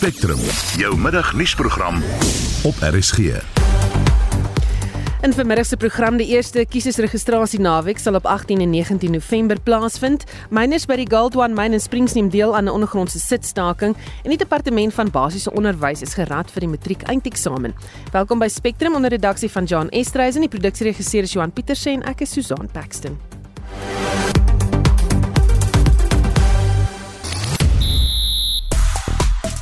[0.00, 0.38] Spectrum,
[0.80, 2.02] jou middagnuusprogram
[2.64, 3.18] op RSG.
[5.20, 10.24] In vermiddag se program die eerste kiesersregistrasie naweek sal op 18 en 19 November plaasvind.
[10.48, 14.30] Myners by die Gold One Mine in Springs neem deel aan 'n ondergrondse sitstaking en
[14.30, 17.74] die departement van basiese onderwys is gerad vir die matriek eindeksamen.
[18.12, 22.02] Welkom by Spectrum onder redaksie van John Estreisen en die produksieregisseur is Johan Pieterse en
[22.02, 23.18] ek is Susan Paxton.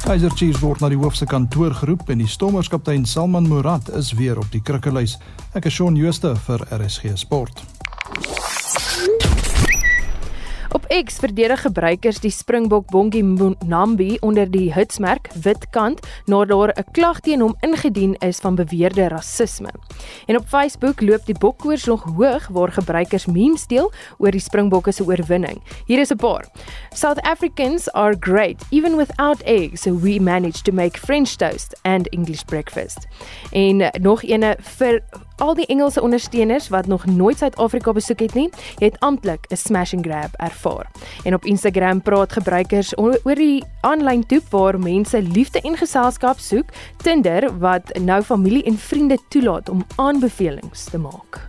[0.09, 4.41] Kaiser Chiefs word na die hoofse kantoor geroep en die Stormerskaptein Salman Murad is weer
[4.41, 5.19] op die krikkelys.
[5.53, 7.61] Ek is Shaun Jooste vir RSG Sport.
[10.88, 13.20] X verdedig gebruikers die Springbok Bongi
[13.66, 18.55] Nambi onder die hitsmerk wit kant nadat daar 'n klag teen hom ingedien is van
[18.55, 19.69] beweerde rasisme.
[20.27, 24.93] En op Facebook loop die bokkoers nog hoog waar gebruikers memes deel oor die Springbokke
[24.93, 25.62] se oorwinning.
[25.87, 26.45] Hier is 'n paar.
[26.95, 32.09] South Africans are great even without eggs, so we managed to make French toast and
[32.09, 33.07] English breakfast.
[33.52, 35.02] En nog eene vir
[35.39, 39.95] al die Engelse ondersteuners wat nog nooit Suid-Afrika besoek het nie, het amptelik 'n smash
[39.95, 40.91] and grab ervaar.
[41.25, 46.66] En op Instagram praat gebruikers oor die aanlyn toep waar mense liefde en geselskap soek,
[46.97, 51.48] Tinder wat nou familie en vriende toelaat om aanbevelings te maak.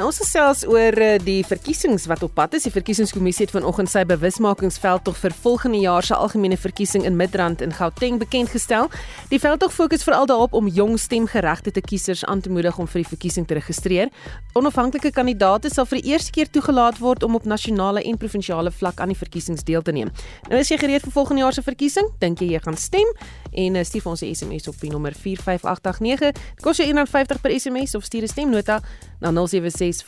[0.00, 2.64] Nou ons gesels oor eh, die verkiesings wat op pad is.
[2.64, 7.74] Die verkiesingskommissie het vanoggend sy bewusmakingsveldtog vir volgende jaar se algemene verkiesing in Midrand in
[7.76, 8.88] Gauteng bekend gestel.
[9.28, 13.10] Die veldtog fokus veral daarop om jong stemgeregtigde kiesers aan te moedig om vir die
[13.10, 14.08] verkiesing te registreer.
[14.56, 19.04] Onafhanklike kandidaate sal vir die eerste keer toegelaat word om op nasionale en provinsiale vlak
[19.04, 20.08] aan die verkiesings deel te neem.
[20.48, 22.08] Nou is jy gereed vir volgende jaar se verkiesing?
[22.24, 23.12] Dink jy jy gaan stem?
[23.52, 26.32] En uh, stuur ons 'n SMS op die nommer 45889.
[26.32, 28.82] Dit kos jou R1.50 per SMS of stuur 'n stemnota
[29.20, 30.04] na 076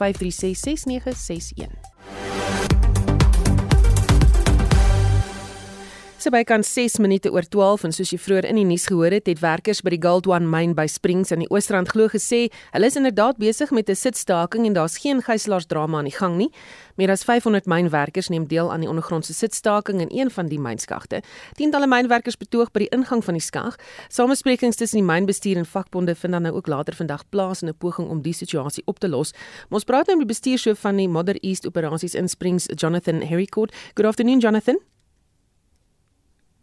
[6.23, 9.11] So by kan 6 minute oor 12 en soos jy vroeër in die nuus gehoor
[9.11, 12.45] het, het werkers by die Gold One myn by Springs in die Oostrand glo gesê,
[12.71, 16.51] hulle is inderdaad besig met 'n sitstaking en daar's geen gijslaersdrama aan die gang nie.
[16.95, 21.23] Meer as 500 mynwerkers neem deel aan die ondergrondse sitstaking in een van die mynskagte.
[21.57, 23.75] Tientalle mynwerkers betoog by die ingang van die skag.
[24.09, 27.75] Samesprekings tussen die mynbestuur en vakbonde vind dan nou ook later vandag plaas in 'n
[27.75, 29.33] poging om die situasie op te los.
[29.71, 33.75] Ons praat nou met die bestuurshoof van die Mother East operasies in Springs, Jonathan Harrycourt.
[33.95, 34.92] Good afternoon, Jonathan.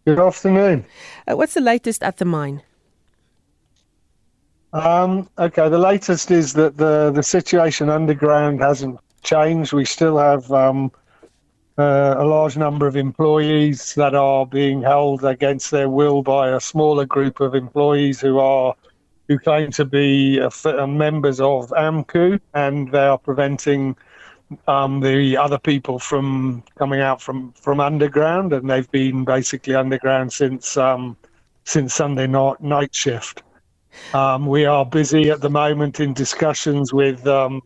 [0.06, 0.86] Good afternoon.
[1.28, 2.62] Uh, what's the latest at the mine?
[4.72, 9.74] Um, okay, the latest is that the, the situation underground hasn't changed.
[9.74, 10.92] We still have um,
[11.78, 16.60] uh, a large number of employees that are being held against their will by a
[16.60, 18.76] smaller group of employees who are
[19.28, 23.96] who claim to be uh, members of AMCU, and they are preventing
[24.68, 30.34] um, the other people from coming out from, from underground, and they've been basically underground
[30.34, 31.18] since um,
[31.66, 33.44] since Sunday night night shift.
[34.14, 37.62] Um, we are busy at the moment in discussions with um,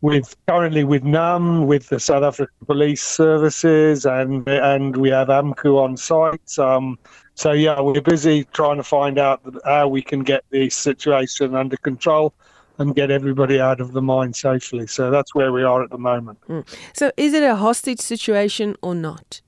[0.00, 5.78] with currently with NUM, with the South African Police Services, and and we have AMCU
[5.78, 6.58] on site.
[6.58, 6.98] Um,
[7.34, 11.76] so yeah, we're busy trying to find out how we can get the situation under
[11.76, 12.32] control
[12.78, 14.86] and get everybody out of the mine safely.
[14.86, 16.38] So that's where we are at the moment.
[16.48, 16.66] Mm.
[16.92, 19.40] So is it a hostage situation or not?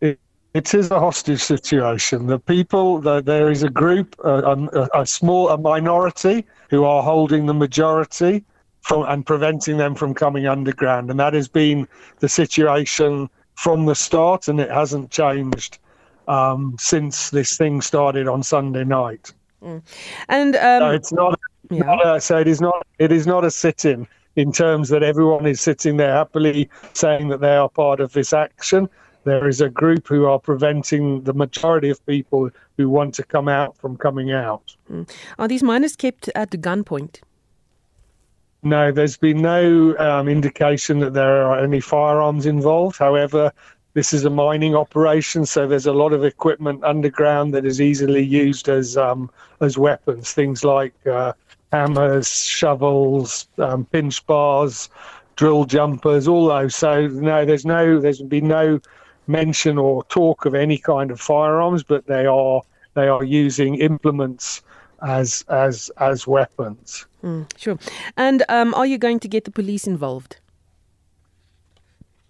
[0.00, 0.20] It,
[0.54, 2.26] it is a hostage situation.
[2.26, 7.02] The people, the, there is a group, uh, a, a small, a minority who are
[7.02, 8.44] holding the majority
[8.82, 11.88] from and preventing them from coming underground, and that has been
[12.20, 15.78] the situation from the start, and it hasn't changed
[16.28, 19.32] um, since this thing started on Sunday night.
[19.62, 19.82] Mm.
[20.28, 21.38] And um, no, it's not.
[21.70, 21.82] Yeah.
[21.84, 22.86] not a, so it is not.
[22.98, 24.06] It is not a sit-in
[24.36, 28.32] in terms that everyone is sitting there happily saying that they are part of this
[28.32, 28.88] action.
[29.24, 33.48] There is a group who are preventing the majority of people who want to come
[33.48, 34.76] out from coming out.
[34.88, 35.10] Mm.
[35.38, 37.22] Are these miners kept at the gunpoint?
[38.62, 42.98] No, there's been no um, indication that there are any firearms involved.
[42.98, 43.52] However,
[43.96, 48.22] this is a mining operation, so there's a lot of equipment underground that is easily
[48.22, 49.30] used as um,
[49.62, 50.34] as weapons.
[50.34, 51.32] Things like uh,
[51.72, 54.90] hammers, shovels, um, pinch bars,
[55.36, 56.76] drill jumpers, all those.
[56.76, 58.80] So no, there's no, there's been no
[59.28, 62.60] mention or talk of any kind of firearms, but they are
[62.92, 64.62] they are using implements
[65.00, 67.06] as as as weapons.
[67.24, 67.78] Mm, sure.
[68.14, 70.36] And um, are you going to get the police involved?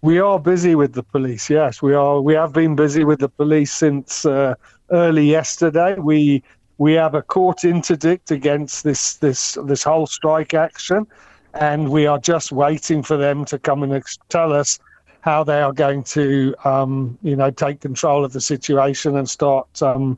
[0.01, 1.49] We are busy with the police.
[1.49, 2.21] Yes, we are.
[2.21, 4.53] We have been busy with the police since uh,
[4.91, 5.95] early yesterday.
[5.95, 6.43] We
[6.77, 11.07] we have a court interdict against this this this whole strike action,
[11.55, 14.79] and we are just waiting for them to come and tell us
[15.21, 19.81] how they are going to, um, you know, take control of the situation and start
[19.81, 20.17] um,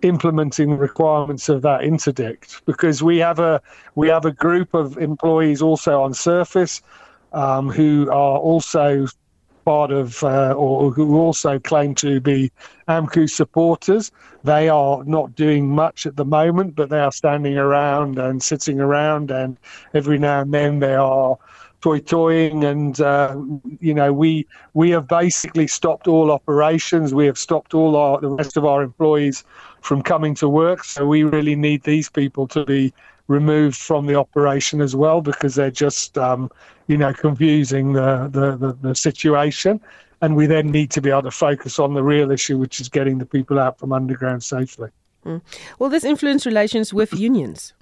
[0.00, 2.62] implementing the requirements of that interdict.
[2.64, 3.60] Because we have a
[3.94, 6.80] we have a group of employees also on surface
[7.32, 9.06] um, who are also
[9.64, 12.50] part of uh, or who also claim to be
[12.88, 14.10] AMCU supporters.
[14.44, 18.80] They are not doing much at the moment, but they are standing around and sitting
[18.80, 19.56] around, and
[19.94, 21.38] every now and then they are
[21.82, 23.36] toy toying and uh,
[23.80, 28.28] you know we we have basically stopped all operations we have stopped all our the
[28.28, 29.42] rest of our employees
[29.80, 32.94] from coming to work so we really need these people to be
[33.32, 36.50] removed from the operation as well because they're just um,
[36.86, 39.80] you know confusing the, the, the the situation.
[40.20, 42.88] And we then need to be able to focus on the real issue which is
[42.88, 44.90] getting the people out from underground safely.
[45.26, 45.40] Mm.
[45.78, 47.74] will this influence relations with unions?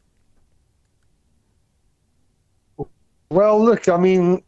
[3.31, 4.43] Well, look, I mean,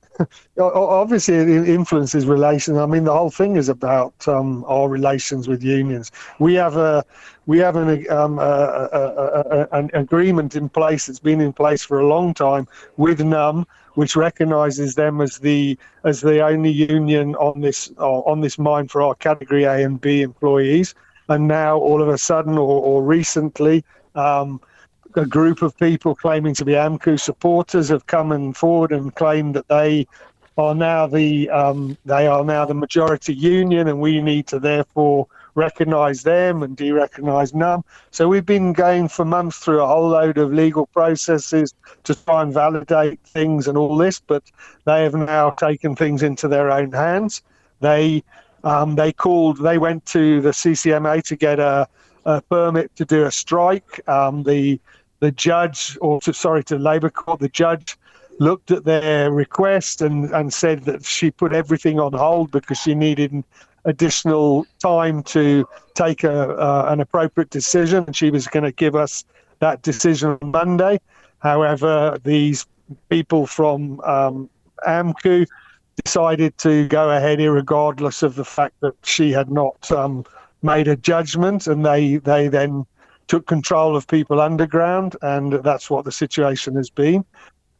[0.59, 2.79] obviously it influences relations.
[2.79, 6.13] I mean, the whole thing is about um, our relations with unions.
[6.39, 7.05] We have a
[7.47, 9.01] we have an um, a, a,
[9.51, 13.67] a, an agreement in place that's been in place for a long time with NUM,
[13.95, 19.03] which recognises them as the as the only union on this on this mine for
[19.03, 20.95] our category A and B employees.
[21.29, 23.85] And now, all of a sudden, or, or recently.
[24.15, 24.61] Um,
[25.17, 29.55] a group of people claiming to be AMCU supporters have come and forward and claimed
[29.55, 30.07] that they
[30.59, 35.27] are now the um, they are now the majority union, and we need to therefore
[35.55, 37.85] recognise them and de-recognise NUM.
[38.11, 41.75] So we've been going for months through a whole load of legal processes
[42.05, 44.43] to try and validate things and all this, but
[44.85, 47.43] they have now taken things into their own hands.
[47.81, 48.23] They
[48.65, 51.89] um, they called they went to the CCMA to get a,
[52.25, 54.07] a permit to do a strike.
[54.09, 54.81] Um, the
[55.23, 57.97] the judge, or to, sorry, to Labour Court, the judge
[58.41, 62.93] looked at their request and, and said that she put everything on hold because she
[62.93, 63.45] needed
[63.85, 65.65] additional time to
[65.95, 68.03] take a, uh, an appropriate decision.
[68.05, 69.25] And she was going to give us
[69.61, 71.01] that decision on Monday.
[71.39, 72.67] However, these
[73.09, 74.51] people from um,
[74.85, 75.47] AMCU
[76.05, 80.25] decided to go ahead, regardless of the fact that she had not um,
[80.63, 82.87] made a judgment, and they they then
[83.29, 87.25] took control of people underground, and that's what the situation has been.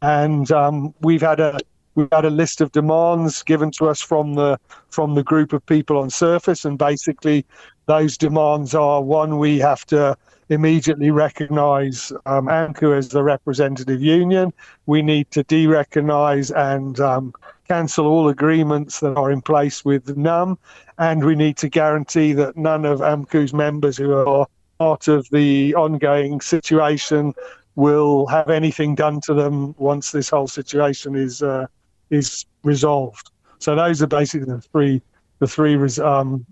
[0.01, 1.59] And um, we've had a
[1.95, 4.59] we've had a list of demands given to us from the
[4.91, 7.45] from the group of people on surface, and basically
[7.87, 10.17] those demands are one: we have to
[10.49, 14.53] immediately recognise um, AMCU as the representative union.
[14.87, 17.33] We need to de-recognise and um,
[17.69, 20.59] cancel all agreements that are in place with NUM,
[20.99, 24.47] and we need to guarantee that none of AMCU's members who are
[24.83, 27.33] part of the ongoing situation
[27.77, 31.67] will have anything done to them once this whole situation is uh,
[32.11, 33.31] is resolved.
[33.59, 35.01] So those are basically the three
[35.39, 35.77] the three
[36.13, 36.45] um,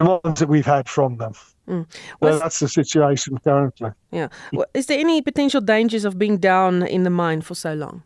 [0.00, 1.34] demands that we've had from them.
[1.68, 1.86] Mm.
[2.22, 3.90] So that's the situation currently.
[4.12, 4.28] Yeah.
[4.52, 8.02] Well, is there any potential dangers of being down in the mine for so long?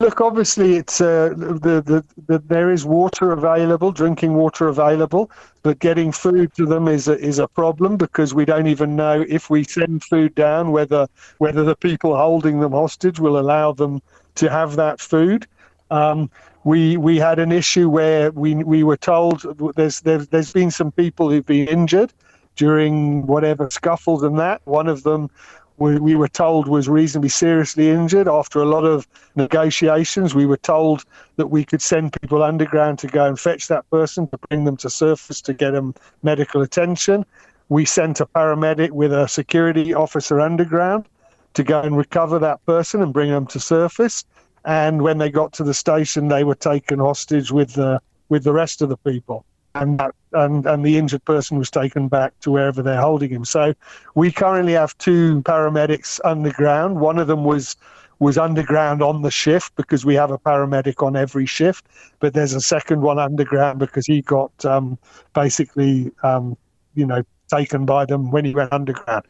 [0.00, 5.28] Look, obviously, it's uh, the, the, the there is water available, drinking water available,
[5.64, 9.24] but getting food to them is a, is a problem because we don't even know
[9.28, 11.08] if we send food down whether
[11.38, 14.00] whether the people holding them hostage will allow them
[14.36, 15.48] to have that food.
[15.90, 16.30] Um,
[16.62, 19.42] we we had an issue where we we were told
[19.74, 22.12] there's there's, there's been some people who've been injured
[22.54, 24.60] during whatever scuffles and that.
[24.64, 25.30] One of them
[25.78, 28.28] we, we were told was reasonably seriously injured.
[28.28, 29.06] After a lot of
[29.36, 31.04] negotiations, we were told
[31.36, 34.76] that we could send people underground to go and fetch that person to bring them
[34.78, 37.24] to surface to get them medical attention.
[37.68, 41.06] We sent a paramedic with a security officer underground
[41.54, 44.24] to go and recover that person and bring them to surface.
[44.64, 48.52] And when they got to the station, they were taken hostage with the with the
[48.52, 49.44] rest of the people
[49.74, 53.44] and that, and and the injured person was taken back to wherever they're holding him.
[53.44, 53.74] So
[54.14, 57.00] we currently have two paramedics underground.
[57.00, 57.76] One of them was
[58.20, 61.86] was underground on the shift because we have a paramedic on every shift,
[62.18, 64.98] but there's a second one underground because he got um,
[65.34, 66.56] basically um,
[66.94, 69.24] you know taken by them when he went underground.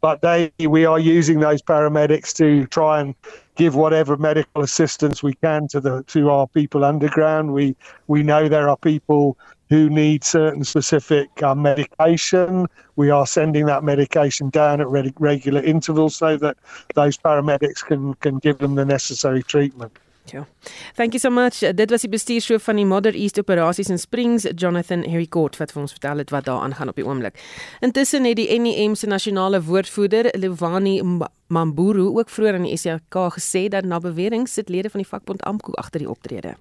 [0.00, 3.14] But they we are using those paramedics to try and
[3.56, 7.54] give whatever medical assistance we can to the to our people underground.
[7.54, 7.74] We
[8.06, 9.38] we know there are people
[9.70, 12.66] who need certain specific uh, medication.
[12.96, 16.56] We are sending that medication down at re- regular intervals so that
[16.94, 19.98] those paramedics can can give them the necessary treatment.
[20.32, 20.46] Ja.
[20.94, 21.58] Thank you so much.
[21.74, 25.82] Dit was die bestuurshoof van die Mother East Operasies in Springs, Jonathan Harricourt wat vir
[25.82, 27.36] ons vertel het wat daar aangaan op die oomblik.
[27.84, 31.02] Intussen het die NEM se nasionale woordvoerder, Lewani
[31.46, 35.44] Mamburu ook vroeër aan die SAK gesê dat na bewering sit lede van die vakbond
[35.44, 36.56] AMKU agter die optrede.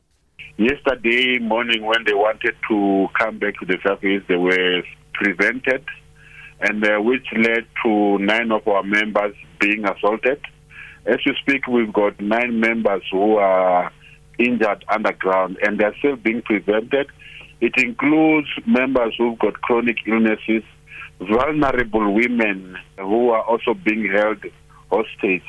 [0.58, 4.84] Yesterday morning when they wanted to come back to the surface they were
[5.14, 5.84] prevented
[6.62, 10.40] and uh, which led to nine of our members being assaulted.
[11.06, 13.92] As you speak, we've got nine members who are
[14.40, 17.08] injured underground and they're still being prevented.
[17.60, 20.64] It includes members who've got chronic illnesses,
[21.20, 24.44] vulnerable women who are also being held
[24.90, 25.44] hostage.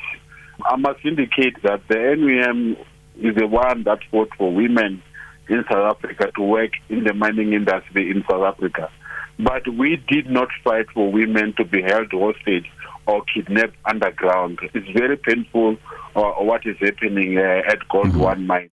[0.65, 2.77] I must indicate that the NUM
[3.21, 5.01] is the one that fought for women
[5.49, 8.89] in South Africa to work in the mining industry in South Africa.
[9.39, 12.71] But we did not fight for women to be held hostage
[13.05, 14.59] or kidnapped underground.
[14.73, 15.77] It's very painful
[16.15, 18.31] uh, what is happening uh, at Gold mm -hmm.
[18.31, 18.69] One Mine.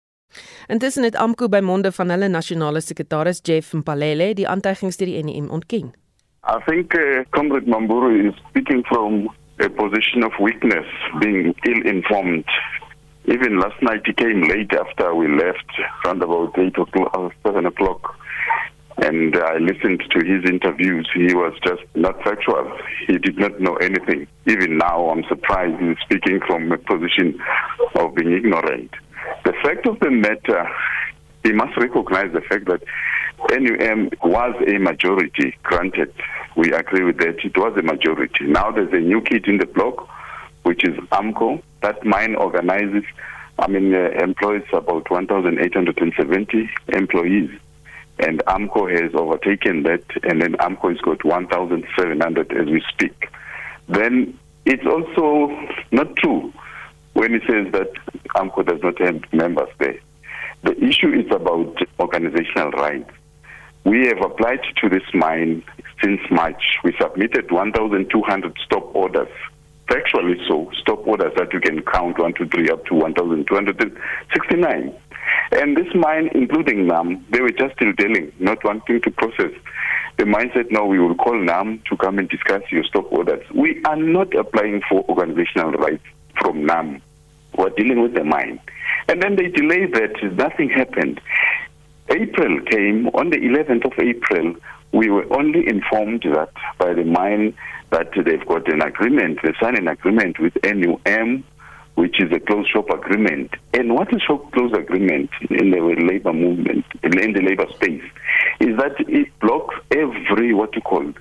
[0.66, 5.24] Intussen het AMKU by monde van hulle nasionale sekretaris Jeff Mpalele die aantuigings deur die
[5.24, 5.92] NEM ontken.
[6.46, 9.28] I think uh, Comrade Mamburu is speaking from
[9.60, 10.86] a position of weakness,
[11.18, 12.48] being ill-informed.
[13.26, 15.70] Even last night he came late after we left,
[16.04, 18.16] around about 8 o'clock, uh, 7 o'clock.
[19.02, 21.08] And I listened to his interviews.
[21.14, 22.70] He was just not factual.
[23.06, 24.26] He did not know anything.
[24.46, 27.38] Even now, I'm surprised he's speaking from a position
[27.94, 28.90] of being ignorant.
[29.44, 30.68] The fact of the matter,
[31.44, 32.82] he must recognize the fact that
[33.48, 36.12] NUM was a majority, granted.
[36.56, 37.38] We agree with that.
[37.44, 38.44] It was a majority.
[38.44, 40.08] Now there's a new kid in the block,
[40.62, 41.62] which is AMCO.
[41.82, 43.04] That mine organizes,
[43.58, 47.50] I mean, uh, employs about 1,870 employees.
[48.18, 53.28] And AMCO has overtaken that, and then AMCO has got 1,700 as we speak.
[53.88, 55.56] Then it's also
[55.90, 56.52] not true
[57.14, 57.92] when he says that
[58.36, 59.98] AMCO does not have members there.
[60.62, 63.10] The issue is about organizational rights.
[63.84, 65.62] We have applied to this mine
[66.02, 66.62] since March.
[66.84, 69.28] We submitted 1,200 stop orders.
[69.90, 74.94] Factually so, stop orders that you can count 1, 2, 3 up to 1,269.
[75.50, 79.50] And this mine, including NAM, they were just still dealing, not wanting to process.
[80.16, 83.44] The mine said, no, we will call NAM to come and discuss your stop orders.
[83.52, 86.04] We are not applying for organizational rights
[86.40, 87.02] from NAM.
[87.56, 88.60] We're dealing with the mine.
[89.08, 91.20] And then they delayed that, nothing happened.
[92.10, 94.54] April came, on the 11th of April,
[94.92, 97.54] we were only informed that by the mine
[97.90, 101.44] that they've got an agreement, they signed an agreement with NUM,
[101.94, 103.50] which is a closed shop agreement.
[103.74, 108.02] And what is a closed agreement in the labor movement, in the labor space,
[108.60, 111.12] is that it blocks every, what you call,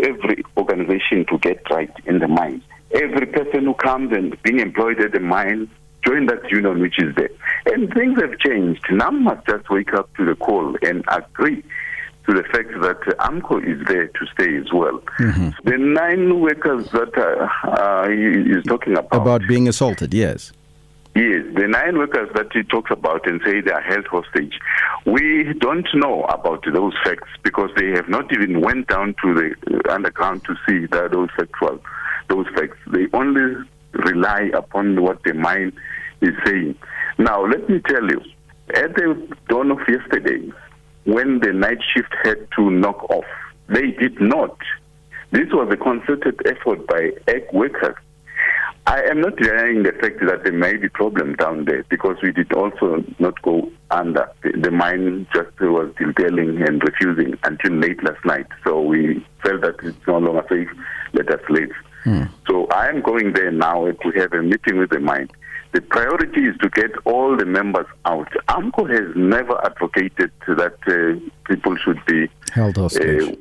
[0.00, 2.62] every organization to get right in the mine.
[2.92, 5.70] Every person who comes and being employed at the mine
[6.04, 7.30] join that union which is there.
[7.66, 8.82] And things have changed.
[8.90, 11.62] NAM must just wake up to the call and agree
[12.28, 15.00] to the fact that AMCO is there to stay as well.
[15.18, 15.48] Mm-hmm.
[15.64, 19.22] The nine workers that uh, uh, he is talking about.
[19.22, 20.52] About being assaulted, yes.
[21.16, 24.58] Yes, the nine workers that he talks about and say they are held hostage.
[25.06, 29.90] We don't know about those facts because they have not even went down to the
[29.90, 31.80] underground to see that those factual,
[32.28, 32.76] those facts.
[32.88, 33.56] They only
[33.94, 35.72] rely upon what the mine
[36.20, 36.76] is saying.
[37.16, 38.20] Now, let me tell you,
[38.74, 40.52] at the dawn of yesterday,
[41.08, 43.24] when the night shift had to knock off,
[43.68, 44.56] they did not.
[45.30, 47.96] This was a concerted effort by egg workers.
[48.86, 52.32] I am not denying the fact that there may be problems down there because we
[52.32, 54.30] did also not go under.
[54.42, 58.46] The, the mine just was detailing and refusing until late last night.
[58.64, 60.68] So we felt that it's no longer safe.
[61.14, 61.72] Let us leave.
[62.04, 62.24] Hmm.
[62.46, 65.30] So I am going there now to have a meeting with the mine.
[65.72, 68.30] The priority is to get all the members out.
[68.48, 73.22] AMCO has never advocated that uh, people should be held hostage.
[73.22, 73.36] Uh,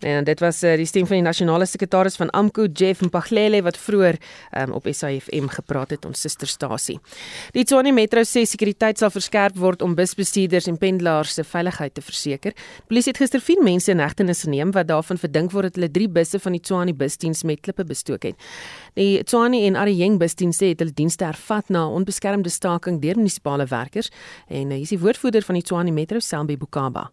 [0.00, 3.76] En dit was uh, die stem van die nasionale sekretaris van AMKU Jeff Mpaglele wat
[3.76, 4.16] vroeër
[4.62, 6.98] um, op SAFM gepraat het ons susterstasie.
[7.52, 12.04] Die Tshwane Metro sê sekuriteit sal verskerp word om busbestuurders en pendelaars se veiligheid te
[12.04, 12.56] verseker.
[12.88, 16.08] Polisie het gister 4 mense in hegtenis geneem wat daarvan verdink word dat hulle 3
[16.16, 18.50] busse van die Tshwane busdiens met klippe bestook het.
[18.96, 24.10] Die Tshwane en Ariyeng busdiens het hulle dienste hervat na onbeskermde staking deur munisipale werkers
[24.48, 27.10] en uh, hier is die woordvoerder van die Tshwane Metro Selby Bukaba.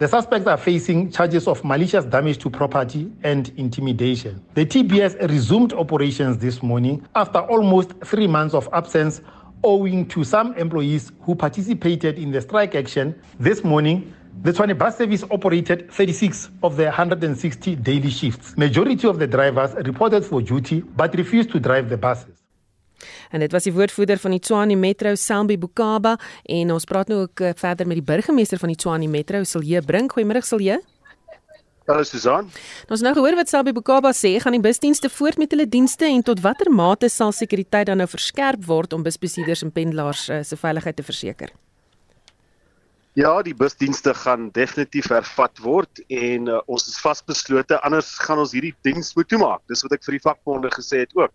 [0.00, 4.42] The suspects are facing charges of malicious damage to property and intimidation.
[4.54, 9.20] The TBS resumed operations this morning after almost three months of absence
[9.62, 13.14] owing to some employees who participated in the strike action.
[13.38, 18.56] This morning, the Tshwane bus service operated 36 of the 160 daily shifts.
[18.56, 22.39] Majority of the drivers reported for duty but refused to drive the buses.
[23.30, 27.24] En dit was die woordvoerder van die Tshwane Metro, Sambi Bukaba, en ons praat nou
[27.26, 30.16] ook eh, verder met die burgemeester van die Tshwane Metro, Silje Brink.
[30.16, 30.80] Goeiemôre Silje.
[31.90, 32.46] Hallo Susan.
[32.92, 36.22] Ons nou gehoor wat Sabie Bokaba sê, gaan die busdienste voort met hulle dienste en
[36.22, 40.58] tot watter mate sal sekuriteit dan nou verskerp word om busbesitters en pendelaars uh, se
[40.60, 41.50] veiligheid te verseker?
[43.18, 48.54] Ja, die busdienste gaan definitief hervat word en uh, ons is vasbeslote anders gaan ons
[48.54, 49.64] hierdie diens moet toemaak.
[49.66, 51.34] Dis wat ek vir die vakbonde gesê het ook.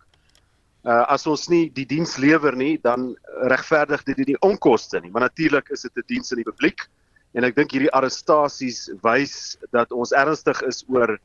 [0.86, 3.16] Uh as ons nie die diens lewer nie, dan
[3.50, 5.10] regverdig dit die onkoste nie.
[5.10, 6.86] Maar natuurlik is dit 'n diens aan die publiek
[7.34, 11.18] en ek dink hierdie arrestasies wys dat ons ernstig is oor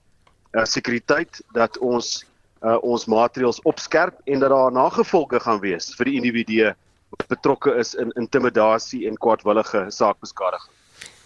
[0.54, 2.26] uh sekuriteit, dat ons
[2.66, 6.74] uh ons maatreëls opskerp en dat daar nagevolge gaan wees vir die individue
[7.12, 10.74] wat betrokke is in intimidasie en kwaadwillige saakbeskadiging.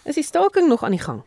[0.04, 1.22] Is die staking nog aan die gang?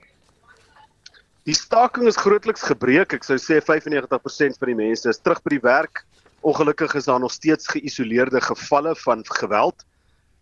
[1.47, 3.13] Die staking is grootliks gebreek.
[3.15, 6.03] Ek sou sê 95% van die mense is terug by die werk.
[6.41, 9.86] Ongelukkig is daar nog steeds geïsoleerde gevalle van geweld.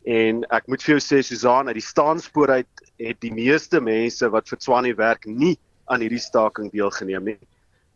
[0.06, 4.30] En ek moet vir jou sê Susan, uit die staanspoor uit het die meeste mense
[4.30, 5.58] wat vir Tswane werk nie
[5.92, 7.38] aan hierdie staking deelgeneem nie.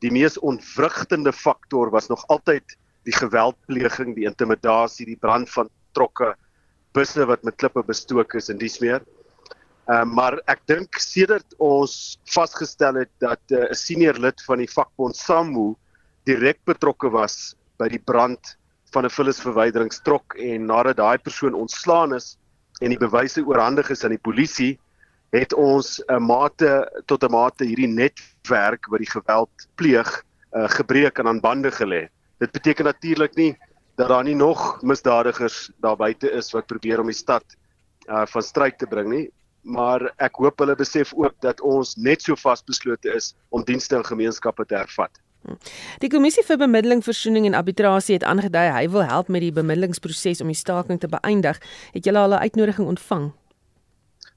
[0.01, 6.33] Die mees ontwrigtende faktor was nog altyd die geweldpleging, die intimidasie, die brand van trokke,
[6.93, 9.05] busse wat met klippe bestook is en dis meer.
[9.87, 14.41] Ehm uh, maar ek dink sedert ons vasgestel het dat eh, 'n uh, senior lid
[14.45, 15.73] van die vakbond SAMU
[16.25, 18.55] direk betrokke was by die brand
[18.93, 22.37] van 'n vullisverwyderingstrok en nadat daai persoon ontslaan is
[22.81, 24.79] en die bewyse oorhandig is aan die polisie,
[25.31, 26.71] het ons 'n mate
[27.07, 30.09] tot 'n mate hierdie netwerk wat die geweld pleeg
[30.53, 32.09] uh, gebreek en aan bande gelê.
[32.39, 33.57] Dit beteken natuurlik nie
[33.95, 37.43] dat daar nie nog misdadigers daar buite is wat probeer om die stad
[38.09, 42.21] uh van stryd te bring nie maar ek hoop hulle besef ook dat ons net
[42.21, 45.11] so vasbeslote is om dienste in gemeenskappe te hervat.
[46.01, 50.41] Die kommissie vir bemiddeling, versoening en arbitrasie het aangedui hy wil help met die bemiddelingsproses
[50.41, 51.57] om die staking te beëindig.
[51.95, 53.31] Het julle al 'n uitnodiging ontvang?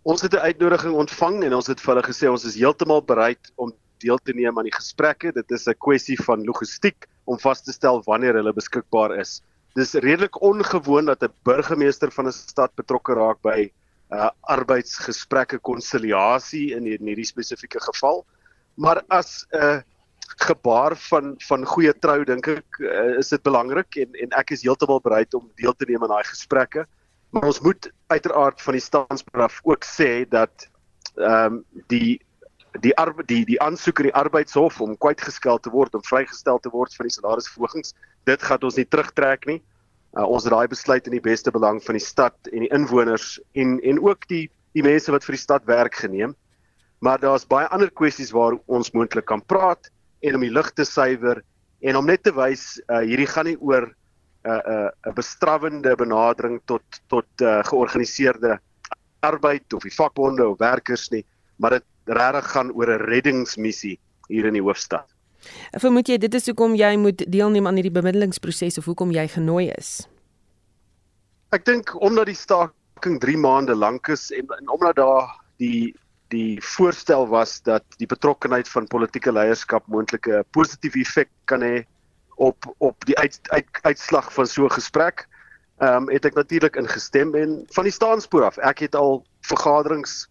[0.02, 3.52] Ons het 'n uitnodiging ontvang en ons het vir hulle gesê ons is heeltemal bereid
[3.56, 5.32] om deel te neem aan die gesprekke.
[5.32, 9.42] Dit is 'n kwessie van logistiek om vas te stel wanneer hulle beskikbaar is.
[9.75, 13.70] Dis redelik ongewoon dat 'n burgemeester van 'n stad betrokke raak by
[14.12, 18.25] uh arbeidsgesprekke konsiliasie in hierdie spesifieke geval.
[18.75, 19.80] Maar as 'n uh,
[20.25, 24.65] gebaar van van goeie trou dink ek uh, is dit belangrik en en ek is
[24.67, 26.87] heeltemal bereid om deel te neem aan daai gesprekke.
[27.30, 30.69] Maar ons moet uiteraard van die staansbraf ook sê dat
[31.17, 32.21] ehm um, die
[32.82, 36.73] die arbeid die die aansoek in die arbeidshof om kwytgeskel te word om vrygestel te
[36.73, 37.95] word van die salarisverhogings
[38.26, 39.60] dit gaan ons nie terugtrek nie.
[40.15, 43.78] Uh, ons raai besluit in die beste belang van die stad en die inwoners en
[43.82, 46.34] en ook die die mense wat vir die stad werk geneem.
[46.99, 49.91] Maar daar's baie ander kwessies waar ons moontlik kan praat
[50.25, 51.43] en om die lig te suiwer
[51.84, 55.15] en om net te wys uh, hierdie gaan nie oor 'n uh, 'n uh, 'n
[55.17, 58.58] bestrawende benadering tot tot uh, georganiseerde
[59.21, 61.25] arbeid of die vakbonde of werkers nie
[61.56, 65.06] maar dit regtig gaan oor 'n reddingsmissie hier in die hoofstad.
[65.78, 69.71] Vermoed jy dit is hoekom jy moet deelneem aan hierdie bemiddelingsproses of hoekom jy genooi
[69.76, 70.08] is?
[71.52, 75.95] Ek dink omdat die staking 3 maande lank is en, en omdat daar die
[76.34, 81.84] die voorstel was dat die betrokkeheid van politieke leierskap moontlik 'n positiewe effek kan hê
[82.36, 85.28] op op die uit, uit, uitslag van so 'n gesprek.
[85.78, 88.58] Ehm um, het ek natuurlik ingestem en van die staanspoor af.
[88.58, 90.28] Ek het al vergaderings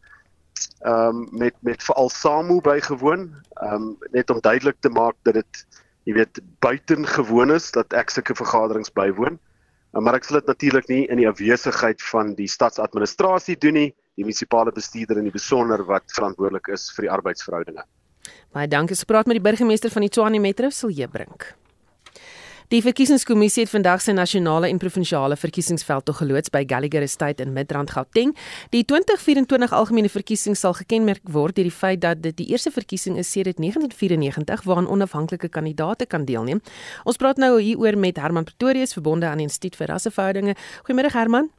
[0.81, 5.33] ehm um, met met veral SAMU bygewoon, ehm um, net om duidelik te maak dat
[5.33, 5.65] dit
[6.03, 9.39] jy weet buitengewoon is dat ek sulke vergaderings bywoon.
[9.91, 14.25] Maar ek sal dit natuurlik nie in die afwesigheid van die stadsadministrasie doen nie, die
[14.25, 17.85] munisipale bestuurder en die besonder wat verantwoordelik is vir die arbeidsverhoudinge.
[18.53, 18.95] Baie dankie.
[18.95, 21.53] Ek praat met die burgemeester van die Tshwane Metro, Silje Brink.
[22.71, 27.51] Die verkiesingskommissie het vandag sy nasionale en provinsiale verkiesingsveld tog geloods by Gallagher Estate in
[27.53, 28.31] Midrand Gauteng.
[28.73, 33.19] Die 2024 algemene verkiesing sal gekenmerk word deur die feit dat dit die eerste verkiesing
[33.21, 36.63] is sedert 1994 waaraan onafhanklike kandidaate kan deelneem.
[37.05, 40.57] Ons praat nou hieroor met Herman Pretorius verbonde aan die Instituut vir Rasseverhoudinge.
[40.87, 41.51] Goeiemôre Herman.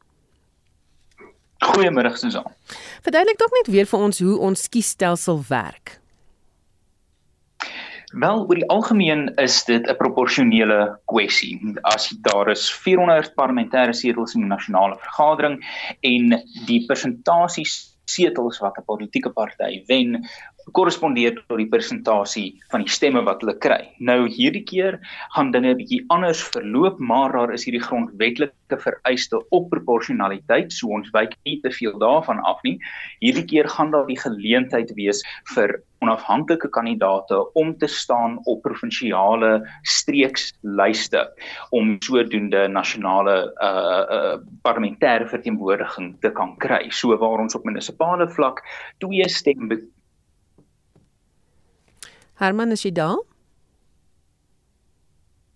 [1.64, 2.46] Goeiemôre Susan.
[3.02, 5.98] Verduidelik tog net weer vir ons hoe ons kiesstelsel werk.
[8.14, 11.58] Wel, oor die algemeen is dit 'n proporsionele kwessie.
[11.82, 15.58] As daar is 400 parlementêre setels in die nasionale vergadering
[16.00, 17.66] en die persentasie
[18.04, 20.28] setels wat 'n politieke party wen,
[20.72, 23.80] korrespondeer tot die persentasie van die stemme wat hulle kry.
[23.98, 24.98] Nou hierdie keer
[25.36, 30.88] gaan dinge 'n bietjie anders verloop, maar daar is hierdie grondwetlike vereiste op proporsionaliteit, so
[30.88, 32.78] ons wyk nie te veel daarvan af nie.
[33.20, 35.22] Hierdie keer gaan daar die geleentheid wees
[35.54, 41.24] vir onafhanklike kandidaate om te staan op provinsiale streekslyste
[41.70, 46.90] om sodoende nasionale uh uh parlementêre verteenwoordiging te kan kry.
[46.90, 48.62] So waar ons op munisipale vlak
[48.98, 49.80] twee stemme
[52.40, 53.20] Herman, is jy daar?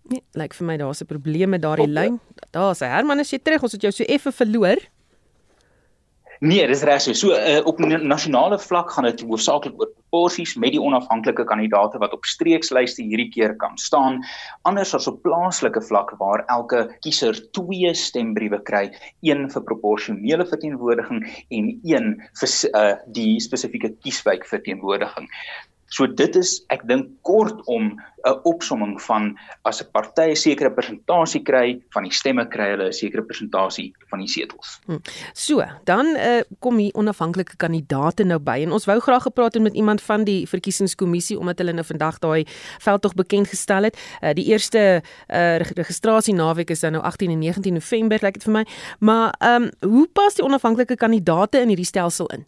[0.08, 2.20] Nee, lyk like vir my daar's 'n probleem met daardie lyn.
[2.50, 2.86] Daar's hy.
[2.86, 3.62] Herman, is jy terug?
[3.62, 4.78] Ons het jou so effe verloor.
[6.40, 7.12] Nee, dis reg so.
[7.18, 12.12] So uh, op nasionale vlak gaan dit hoofsaaklik oor proporsies met die onafhanklike kandidaate wat
[12.14, 14.20] op streekslyste hierdie keer kan staan,
[14.62, 18.84] anders as op plaaslike vlak waar elke kiezer twee stembriewe kry,
[19.26, 25.26] een vir proporsionele verteenwoordiging en een vir uh, die spesifieke kieswyk verteenwoordiging.
[25.88, 27.96] So dit is ek dink kortom
[28.26, 32.88] 'n opsomming van as 'n party 'n sekere persentasie kry van die stemme kry hulle
[32.88, 34.80] 'n sekere persentasie van die setels.
[34.86, 35.00] Hmm.
[35.32, 39.62] So, dan uh, kom hier onafhanklike kandidaate nou by en ons wou graag gepraat het
[39.62, 42.44] met iemand van die verkiesingskommissie omdat hulle nou vandag daai
[42.78, 43.96] veldtog bekend gestel het.
[44.20, 48.42] Uh, die eerste uh, registrasie naweek is dan nou 18 en 19 November lyk dit
[48.42, 48.64] vir my.
[48.98, 52.46] Maar ehm um, hoe pas die onafhanklike kandidaate in hierdie stelsel in?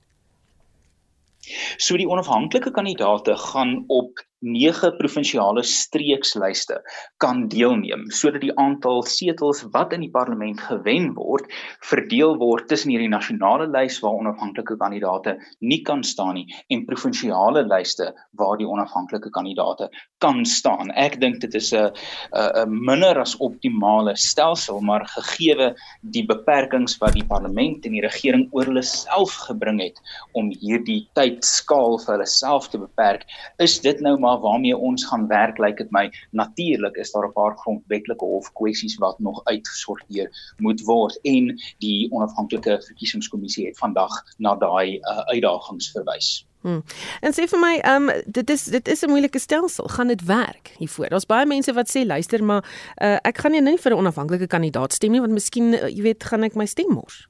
[1.77, 6.81] So die onafhanklike kandidaate gaan op 9 provinsiale streekslyste
[7.21, 11.51] kan deelneem sodat die aantal setels wat in die parlement gewen word
[11.91, 17.67] verdeel word tussen hierdie nasionale lys waar onafhanklike kandidaate nie kan staan nie en provinsiale
[17.69, 20.91] lyste waar die onafhanklike kandidaate kan staan.
[20.97, 21.93] Ek dink dit is 'n
[22.33, 28.49] 'n minder as optimale stelsel maar gegeewe die beperkings wat die parlement en die regering
[28.53, 30.01] oor hulle self gebring het
[30.33, 33.25] om hierdie tydskaal vir hulle self te beperk,
[33.59, 37.27] is dit nou maar maar waarmee ons gaan werk lyk dit my natuurlik is daar
[37.29, 43.79] 'n paar grondwetlike hof kwessies wat nog uitgesorteer moet word en die onafhanklike verkiesingskommissie het
[43.79, 46.47] vandag na daai uh, uitdagings verwys.
[46.61, 46.83] Hmm.
[47.21, 49.89] En sê vir my, ehm um, dit is dit is 'n moeilike stelsel.
[49.89, 51.09] Gaan dit werk hiervoor?
[51.09, 52.65] Daar's baie mense wat sê luister, maar
[53.03, 56.25] uh, ek gaan nie vir 'n onafhanklike kandidaat stem nie want miskien uh, jy weet
[56.25, 57.29] gaan ek my stem mors.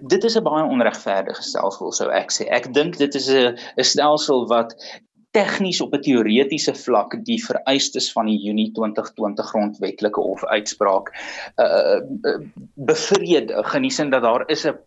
[0.00, 2.46] Dit is 'n baie onregverdige stelsel sou ek sê.
[2.48, 4.76] Ek dink dit is 'n 'n stelsel wat
[5.36, 11.12] tegnies op 'n teoretiese vlak die vereistes van die Junie 2020 grondwetlike hof uitspraak
[11.60, 12.38] uh, uh
[12.74, 14.78] bevredig geniesin dat daar is 'n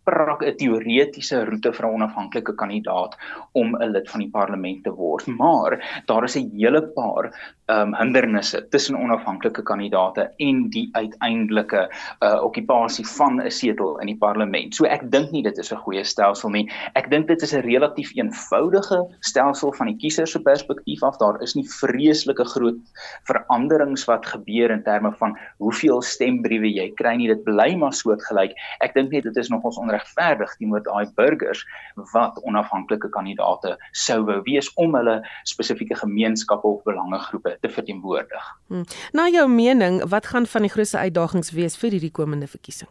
[0.41, 3.17] 'n teoretiese roete vir 'n onafhanklike kandidaat
[3.51, 5.27] om 'n lid van die parlement te word.
[5.27, 11.85] Maar daar is 'n hele paar um hindernisse tussen onafhanklike kandidaate en die uiteindelike
[12.25, 14.75] uh okkupasie van 'n setel in die parlement.
[14.75, 16.69] So ek dink nie dit is 'n goeie stelsel nie.
[16.95, 21.17] Ek dink dit is 'n relatief eenvoudige stelsel van die kiezer se perspektief af.
[21.17, 22.79] Daar is nie vreeslike groot
[23.23, 27.27] veranderings wat gebeur in terme van hoeveel stembriewe jy kry nie.
[27.27, 28.53] Dit bly maar soortgelyk.
[28.79, 31.65] Ek dink net dit is nogals onregverdig teenoor daai burgers
[32.13, 38.55] wat onafhanklike kandidaate sou wou wees om hulle spesifieke gemeenskappe of belangegroepe te verteenwoordig.
[38.67, 38.85] Hmm.
[39.11, 42.89] Na jou mening, wat gaan van die grootste uitdagings wees vir hierdie komende verkiesing?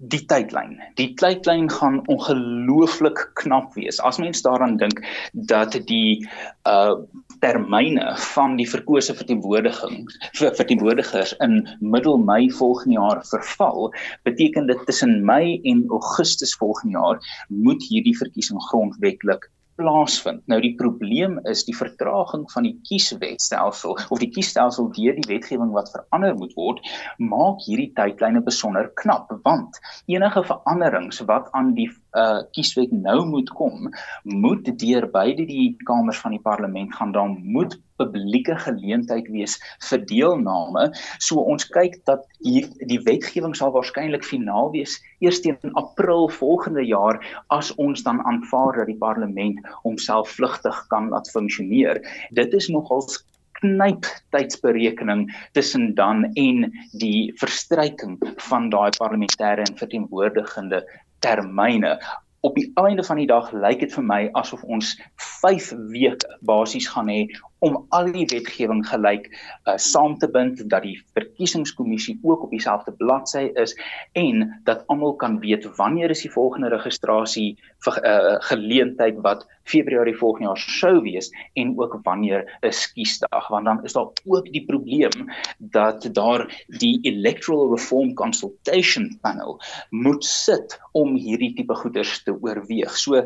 [0.00, 0.78] die tydlyn.
[0.96, 3.98] Die tydlyn gaan ongelooflik knap wees.
[4.00, 5.02] As mens daaraan dink
[5.32, 6.26] dat die
[6.68, 6.96] uh
[7.40, 13.94] termyne van die verkose verteenwoordiging vir verteenwoordigers in middel Mei volgende jaar verval,
[14.28, 19.48] beteken dit tussen Mei en Augustus volgende jaar moet hierdie verkiesing grondwetlik
[19.80, 20.42] plaasvind.
[20.50, 25.72] Nou die probleem is die vertraging van die kieswetstelsel of die kiesstelsel deur die wetgewing
[25.76, 26.84] wat verander moet word,
[27.32, 33.50] maak hierdie tydlyne besonder knap want enige veranderings wat aan die uh kieswet nou moet
[33.54, 33.90] kom,
[34.24, 40.02] moet deur beide die kamers van die parlement gaan dan moet publieke geleentheid wees vir
[40.08, 40.88] deelname.
[41.20, 46.84] So ons kyk dat hier die wetgewing sal waarskynlik finaal wees eers teen April volgende
[46.86, 52.00] jaar as ons dan aanvaar dat die parlement homself vlugtig kan laat funksioneer.
[52.34, 53.20] Dit is nogals
[53.60, 58.16] knyp tydsberekening tussen dan en die verstryking
[58.48, 60.80] van daai parlementêre en verteenwoordigende
[61.24, 61.96] termyne.
[62.40, 64.94] Op die einde van die dag lyk dit vir my asof ons
[65.42, 67.26] 5 weke basies gaan hê
[67.60, 72.92] om al die wetgewing gelyk uh, saam te bind dat die verkiesingskommissie ook op dieselfde
[72.96, 73.76] bladsy is
[74.18, 80.16] en dat almal kan weet wanneer is die volgende registrasie vir uh, geleentheid wat Februarie
[80.16, 83.48] volgende jaar sou wees en ook wanneer is kiesdag.
[83.48, 86.46] Want dan is daar ook die probleem dat daar
[86.80, 92.96] die electoral reform consultation panel moet sit om hierdie tipe goeders te oorweeg.
[92.96, 93.24] So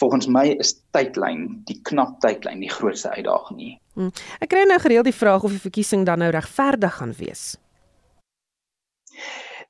[0.00, 3.74] volgens my is tydlyn, die knap tydlyn die grootste uitdaging nie.
[3.94, 4.10] Hmm.
[4.42, 7.54] Ek kry nou gereeld die vraag of die verkiesing dan nou regverdig gaan wees.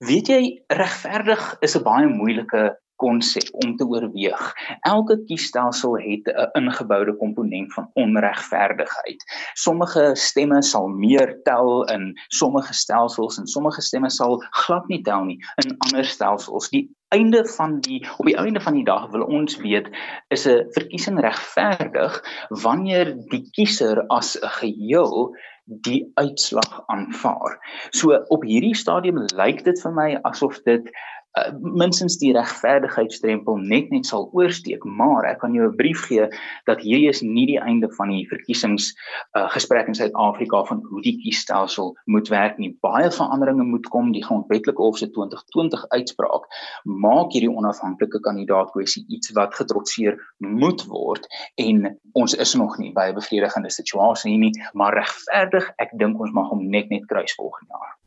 [0.05, 4.53] Weet jy, regverdig is 'n baie moeilike konsep om te oorweeg.
[4.81, 9.25] Elke kiesstelsel het 'n ingeboude komponent van onregverdigheid.
[9.55, 15.25] Sommige stemme sal meer tel in sommige stelsels en sommige stemme sal glad nie tel
[15.25, 16.69] nie in ander stelsels.
[16.69, 19.89] Die einde van die op die einde van die dag wil ons weet
[20.29, 27.59] is 'n verkiesing regverdig wanneer die kiezer as 'n geheel die uitslag aanvaar.
[27.91, 30.91] So op hierdie stadium lyk dit vir my asof dit
[31.39, 36.29] uh, minstens die regverdigheidsdrempel net net sal oorsteek, maar ek kan jou 'n brief gee
[36.67, 38.93] dat hierdie is nie die einde van die verkiesings
[39.37, 42.77] uh, gesprek in Suid-Afrika van hoe die kiesstelsel moet werk nie.
[42.81, 46.47] Baie veranderinge moet kom, die grondwetlike hof se 2020 uitspraak
[46.85, 52.93] maak hierdie onafhanklike kandidaat kwessie iets wat getrotseer moet word en ons is nog nie
[52.93, 57.35] by 'n bevredigende situasie nie, maar regverdig, ek dink ons mag hom net net kruis
[57.35, 58.04] volgende jaar.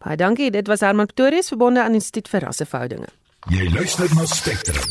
[0.00, 0.50] Baie dankie.
[0.50, 3.08] Dit was Herman Pretorius verbonde aan Instituut vir Rasseverhoudinge.
[3.52, 4.86] Jy luister na Spectrum.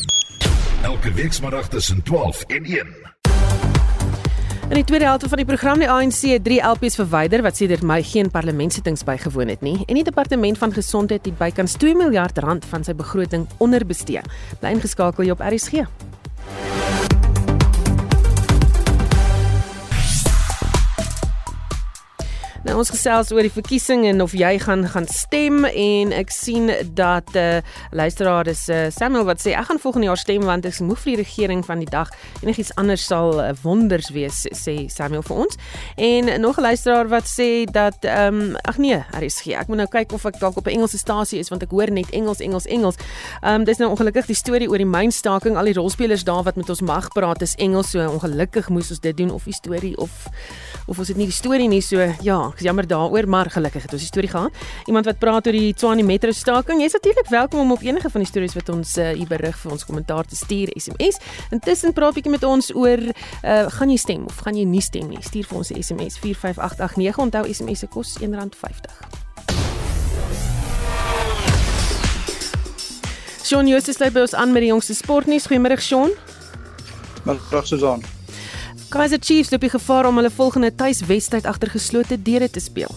[0.86, 2.92] Elke week saterdag tussen 12 en 1.
[4.70, 7.82] In die tweede helfte van die program die ANC het 3 LPs verwyder wat sedert
[7.82, 12.38] Mei geen parlementsittings bygewoon het nie en die departement van gesondheid het bykans 2 miljard
[12.38, 14.22] rand van sy begroting onderbestee.
[14.62, 15.90] Bly ingeskakel hier op RSG.
[22.60, 26.68] Nou ons gesels oor die verkiesing en of jy gaan gaan stem en ek sien
[26.92, 30.44] dat 'n uh, eh, luisteraar is uh, Samuel wat sê ek gaan volgende jaar stem
[30.44, 32.10] want ek is moeg vir die regering van die dag.
[32.42, 35.56] Enigiets anders sal uh, wonders wees sê Samuel vir ons.
[35.96, 39.46] En nog 'n luisteraar wat sê dat ehm um, ag nee, RSG.
[39.46, 41.90] Ek moet nou kyk of ek dalk op 'n Engelse stasie is want ek hoor
[41.90, 42.96] net Engels, Engels, Engels.
[43.40, 45.56] Ehm um, dis nou ongelukkig die storie oor die mynstaking.
[45.56, 49.00] Al die rolspelers daar wat met ons mag praat is Engels, so ongelukkig moes ons
[49.00, 50.28] dit doen of die storie of
[50.86, 53.84] of ons het nie die storie nie so ja Ek is jammer daaroor, maar gelukkig
[53.86, 54.54] het ons die storie gehad.
[54.90, 56.80] Iemand wat praat oor die Tshwane Metro staking.
[56.82, 59.70] Jy's natuurlik welkom om op enige van die stories wat ons uh, hier berig vir
[59.70, 61.20] ons kommentaar te stuur SMS.
[61.54, 64.82] Intussen praat 'n bietjie met ons oor uh, gaan jy stem of gaan jy nie
[64.82, 65.22] stem nie?
[65.22, 67.18] Stuur vir ons 'n SMS 45889.
[67.18, 69.20] Onthou SMS se kos R1.50.
[73.42, 75.46] Sean Justus lê by ons aan met die jongste sportnuus.
[75.46, 76.10] Goeiemôre Sean.
[77.24, 78.19] Middag Susan.
[78.90, 82.90] Kaizer Chiefs loop die gevaar om hulle volgende tuiswedstryd agter geslote deure te speel.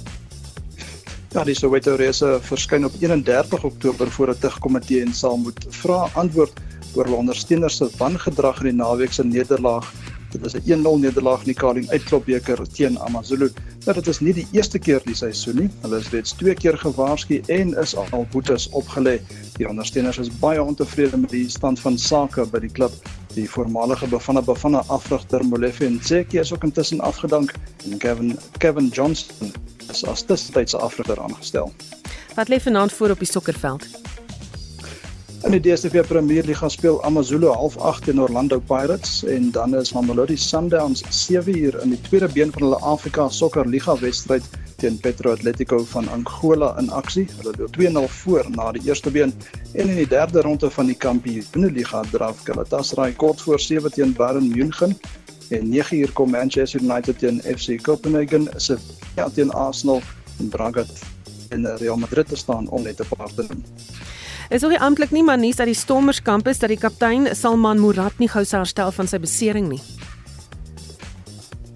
[1.36, 6.10] Ja, die Soweto Race verskyn op 31 Oktober voor 'n tugkomitee en sal moet vra
[6.14, 6.58] antwoord
[6.96, 9.86] oor hulle ondersteuners se wangedrag in die naweek se nederlaag.
[10.34, 13.52] Dit is 'n 1-0 nederlaag in die Kaling Uitklopbeker teen AmaZulu.
[13.86, 15.70] Nou dit is nie die eerste keer die seisoen nie.
[15.82, 19.20] Hulle is reeds twee keer gewaarsku en is al boetes opgelê.
[19.58, 22.92] Die ondersteuners is baie ontevrede met die stand van sake by die klub.
[23.34, 27.54] Die voormalige Bafana Bafana afrigter Molefe Ntseki is ook intussen afgedank
[27.86, 29.54] en Kevin Kevin Johnson
[29.90, 31.72] is as tussentydse afrigter aangestel.
[32.36, 34.03] Wat lê vanaand voor op die sokkerveld?
[35.44, 39.90] In die DStv Premier Liga speel AmaZulu half 8 teen Orlando Pirates en dan is
[39.92, 44.48] Mamelodi Sundowns 7 uur in die tweede been van hulle Afrika Sokker Liga wedstryd
[44.80, 47.26] teen Petro Atletico van Angola in aksie.
[47.42, 49.34] Hulle loop 2-0 voor na die eerste been
[49.74, 54.48] en in die derde ronde van die Kampioenliga draf Galatasaray kort voor 7 teen Bayern
[54.48, 54.96] München
[55.50, 58.80] en 9 uur kom Manchester United teen FC Copenhagen se
[59.16, 60.00] ja teen Arsenal
[60.40, 60.86] en Braga
[61.50, 63.64] en Real Madrid te staan om net 'n paar te noem.
[64.50, 67.80] Is ook nie amptelik nie maar nuus dat die Stormers kampus dat die kaptein Salman
[67.82, 69.82] Murad nie gou herstel van sy besering nie.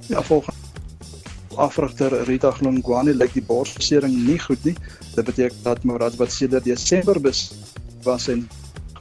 [0.08, 0.56] Ja, volgens
[1.58, 4.76] afrigter Rita Glongwane lyk die borsbesering nie goed nie.
[5.16, 7.52] Dit beteken dat Murad wat sedert Desember bes
[8.06, 8.48] was en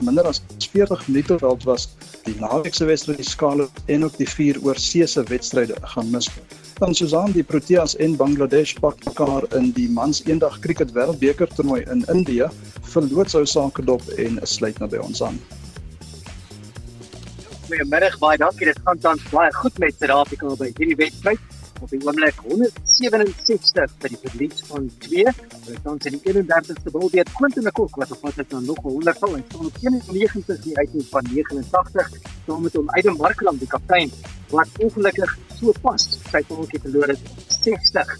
[0.01, 1.89] minder as 40 minute veld was
[2.25, 6.31] die naweekse wedstryd die skaal en ook die vier oorseese wedstryde gaan mis.
[6.77, 11.87] Dan Susan die Proteas en Bangladesh pak mekaar in die mans eendag cricket wêreldbeker toernooi
[11.89, 12.51] in Indië
[12.93, 15.39] verloot sou sake dop en sluit nou by ons aan.
[17.67, 21.46] Goeiemiddag baie dankie dit gaan tans baie goed met Suid-Afrika by hierdie wedstryd
[21.81, 25.25] op die oomblik 167 vir die verlies van 2.
[25.25, 28.81] Hulle staan in die 31ste bal weer Quentin McCook wat op pad is na nog
[28.85, 32.15] 100 val en staan op 91 die uiting van 89
[32.47, 34.15] saam met hom Aiden Markram die kaptein
[34.53, 38.17] wat ongelukkig so pas sy paadjie verloor het 60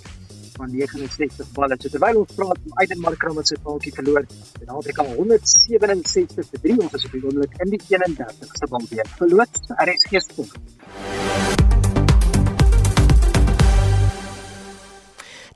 [0.57, 1.77] van 69 balle.
[1.81, 4.25] So terwyl ons praat om Aiden Markram se paadjie verloor
[4.63, 9.15] en Afrika 167 vir 3 ons is op die oomblik in die 31ste bal weer.
[9.21, 11.66] Verloot RSG sport.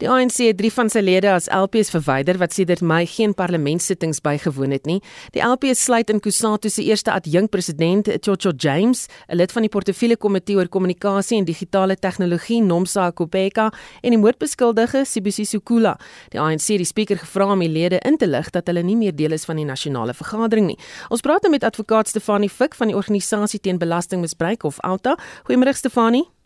[0.01, 4.23] Die ANC het drie van sy lede as LPs verwyder wat sedert Mei geen parlementsittings
[4.25, 4.97] bygewoon het nie.
[5.35, 10.17] Die LPs sluit in Kusatu se eerste adjunkpresident, Chocho James, 'n lid van die portefeulje
[10.17, 15.99] komitee oor kommunikasie en digitale tegnologie, Nomsa Kopeka, en die moordbeskuldige, Sibusiso Kula.
[16.31, 18.97] Die ANC het die spreker gevra om die lede in te lig dat hulle nie
[18.97, 20.79] meer deel is van die nasionale vergadering nie.
[21.11, 25.19] Ons praat nou met advokaat Stefanie Fik van die organisasie teen belastingmisbruik of Alta.
[25.45, 26.40] Goeiemôre Stefanie.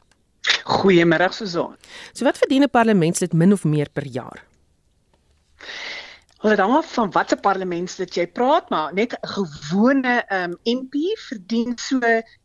[0.65, 1.77] Goeiemôre Susan.
[2.13, 4.45] So wat verdien 'n parlementslid min of meer per jaar?
[6.45, 10.95] Hulle dan af van watter parlementslid jy praat, maar net 'n gewone um, MP
[11.29, 12.01] verdien so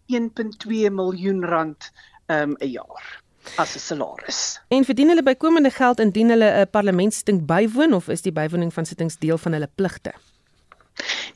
[0.07, 1.91] 1.2 miljoen rand
[2.27, 3.21] um, 'n jaar
[3.55, 4.61] as 'n salaris.
[4.67, 8.85] En verdien hulle bykomende geld indien hulle 'n parlementsitting bywoon of is die bywoning van
[8.85, 10.13] sittings deel van hulle pligte?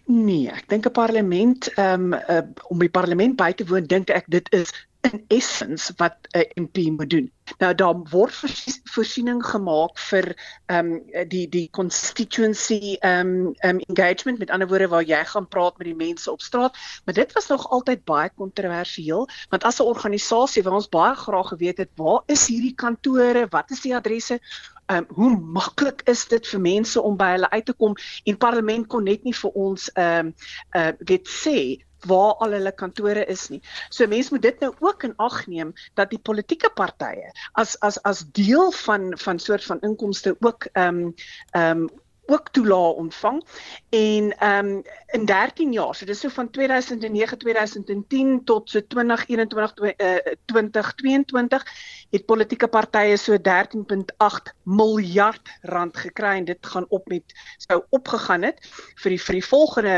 [0.06, 4.10] Nee, ek dink 'n parlement ehm um, uh, om die parlement by te woon, dink
[4.10, 4.72] ek dit is
[5.04, 7.32] in essence wat 'n MP moet doen.
[7.58, 8.36] Nou daar word
[8.96, 10.36] voorsiening gemaak vir
[10.66, 15.48] ehm um, die die constituency ehm um, um, engagement met ander woorde waar jy gaan
[15.48, 19.80] praat met die mense op straat, maar dit was nog altyd baie kontroversieel want as
[19.80, 23.96] 'n organisasie waar ons baie graag geweet het waar is hierdie kantore, wat is die
[23.96, 24.40] adresse?
[24.86, 28.38] Ehm um, hoe maklik is dit vir mense om by hulle uit te kom en
[28.38, 30.36] parlement kon net nie vir ons ehm um,
[30.72, 33.62] uh weet sê waar al hulle kantore is nie.
[33.90, 38.02] So mense moet dit nou ook in ag neem dat die politieke partye as as
[38.04, 41.14] as deel van van soort van inkomste ook ehm um,
[41.52, 41.90] ehm um,
[42.26, 43.44] ook toelaag ontvang
[43.90, 44.82] en ehm um,
[45.12, 51.66] in 13 jaar so dis so van 2009 2010 tot so 2021 uh, 2022
[52.10, 58.42] het politieke partye so 13.8 miljard rand gekry en dit gaan op met sou opgegaan
[58.42, 58.64] het
[58.96, 59.98] vir die vir die volgende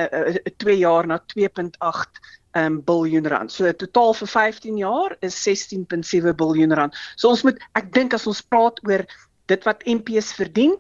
[0.58, 3.52] 2 uh, jaar na 2.8 um biljoen rand.
[3.52, 6.96] So totaal vir 15 jaar is 16.7 biljoen rand.
[7.16, 9.04] So ons moet ek dink as ons praat oor
[9.52, 10.78] dit wat MP's verdien,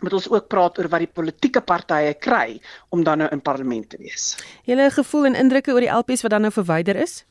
[0.00, 2.60] moet ons ook praat oor wat die politieke partye kry
[2.94, 4.36] om dan nou in parlement te wees.
[4.68, 7.24] Julle gevoel en indrukke oor die LPs wat dan nou verwyder is?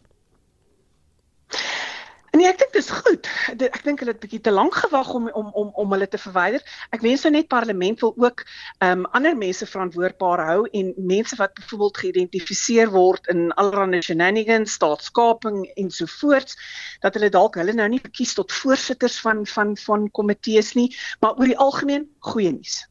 [2.38, 3.28] Nee, ek dink dit is goed.
[3.56, 6.20] Ek dink hulle het 'n bietjie te lank gewag om om om om hulle te
[6.22, 6.62] verwyder.
[6.94, 8.44] Ek wens nou net parlement wil ook
[8.78, 14.76] ehm um, ander mense verantwoordbaar hou en mense wat byvoorbeeld geïdentifiseer word in allerlei shenanigans,
[14.78, 16.54] staatskaping en so voort,
[17.02, 21.40] dat hulle dalk hulle nou nie verkies tot voorsitters van van van komitees nie, maar
[21.40, 22.84] oor die algemeen goeie nuus.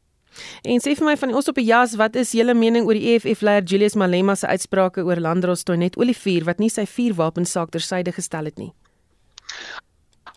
[0.61, 3.15] En sê vir my van ons op 'n jas, wat is julle mening oor die
[3.15, 7.71] EFF leier Julius Malema se uitsprake oor Landros toe net Olivier wat nie sy vuurwapensaak
[7.71, 8.73] tersyde gestel het nie?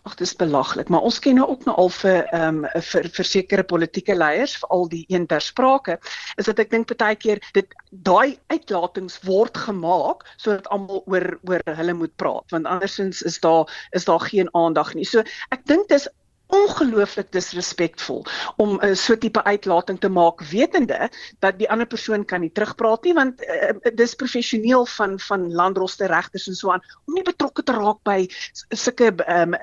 [0.01, 3.65] Ag dis belaglik, maar ons ken nou ook nou al vir ehm um, vir versekerde
[3.69, 5.99] politieke leiers, veral die een ter sprake,
[6.41, 7.75] is dat ek dink baie keer dit
[8.07, 13.69] daai uitlatings word gemaak sodat almal oor oor hulle moet praat, want andersins is daar
[13.91, 15.05] is daar geen aandag nie.
[15.05, 15.21] So
[15.53, 16.09] ek dink dis
[16.51, 18.25] ongelooflik disrespekvol
[18.57, 21.09] om 'n uh, so tipe uitlating te maak wetende
[21.39, 26.05] dat die ander persoon kan nie terugpraat nie want uh, dis professioneel van van landroste
[26.05, 28.27] regters en so aan om nie betrokke te raak by
[28.69, 29.55] sulke um,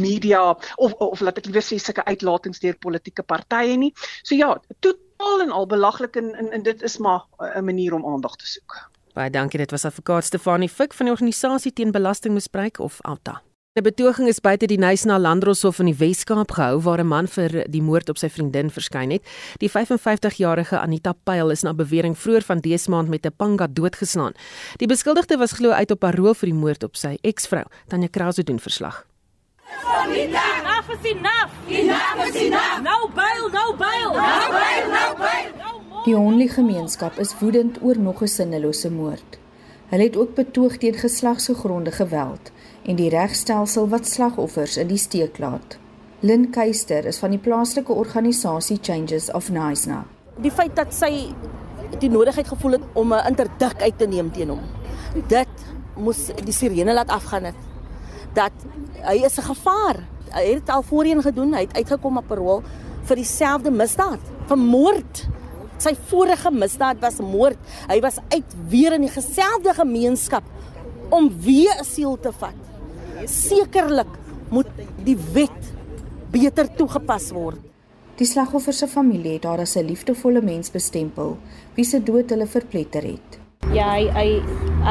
[0.00, 0.42] media
[0.76, 3.92] of of laat ek liewer sê sulke uitlatings deur politieke partye nie.
[4.22, 8.06] So ja, totaal en al belaglik en, en en dit is maar 'n manier om
[8.06, 8.90] aandag te soek.
[9.14, 13.43] Baie dankie, dit was advokaat Stefanie Fik van die organisasie teen belastingmisbruik of Alta.
[13.76, 17.64] 'n Betoging is buite die Nysna Landroshof in die Wes-Kaap gehou waar 'n man vir
[17.66, 19.22] die moord op sy vriendin verskyn het.
[19.58, 24.32] Die 55-jarige Anita Pyl is na bewering vroeër van dese maand met 'n panga doodgeslaan.
[24.78, 27.64] Die beskuldigde was glo uit op parol vir die moord op sy eksvrou.
[27.88, 29.06] Tanya Krause doen verslag.
[29.82, 31.50] Anita, enough is enough.
[31.68, 32.80] Enough is enough.
[32.80, 34.12] No bail, no bail.
[34.12, 36.04] No bail, no bail.
[36.04, 39.43] Die only gemeenskap is woedend oor nog 'n sinnelose moord.
[39.88, 42.50] Hulle het ook betoog teen geslagsgegronde geweld
[42.82, 45.78] en die regstelsel wat slagoffers in die steek laat.
[46.20, 50.04] Lynn Keister is van die plaaslike organisasie Changes of Naisna.
[50.40, 51.34] Die feit dat sy
[52.00, 54.60] die nodigheid gevoel het om 'n interdik uit te neem teen hom.
[55.28, 55.48] Dit
[55.96, 57.60] moes die sirene laat afgaan het.
[58.32, 58.52] Dat
[59.02, 59.96] hy is 'n gevaar.
[60.30, 62.62] Hy het al voorheen gedoen, hy het uitgekom op parol
[63.04, 65.26] vir dieselfde misdaad, vir moord.
[65.78, 67.58] Sy vorige misdaad was moord.
[67.88, 70.44] Hy was uit weer in dieselfde gemeenskap
[71.10, 72.74] om weer 'n siel te vat
[73.30, 74.10] sekerlik
[74.52, 74.70] moet
[75.04, 75.70] die wet
[76.34, 77.60] beter toegepas word.
[78.18, 81.36] Die slagoffer se familie het haar as 'n liefdevolle mens bestempel,
[81.74, 83.38] wie se dood hulle verpletter het.
[83.72, 84.42] Ja, hy hy,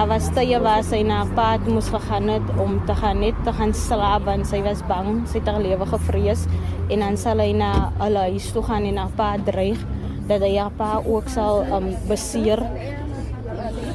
[0.08, 3.74] was tye was hy na pad moes gegaan het om te gaan net te gaan
[3.74, 6.48] slaap want sy was bang, sy het haar lewe gevrees
[6.90, 9.80] en dan sal hy na hulle huis toe gaan en na pad dreig
[10.28, 12.62] dat hy pa ook sal um, beseer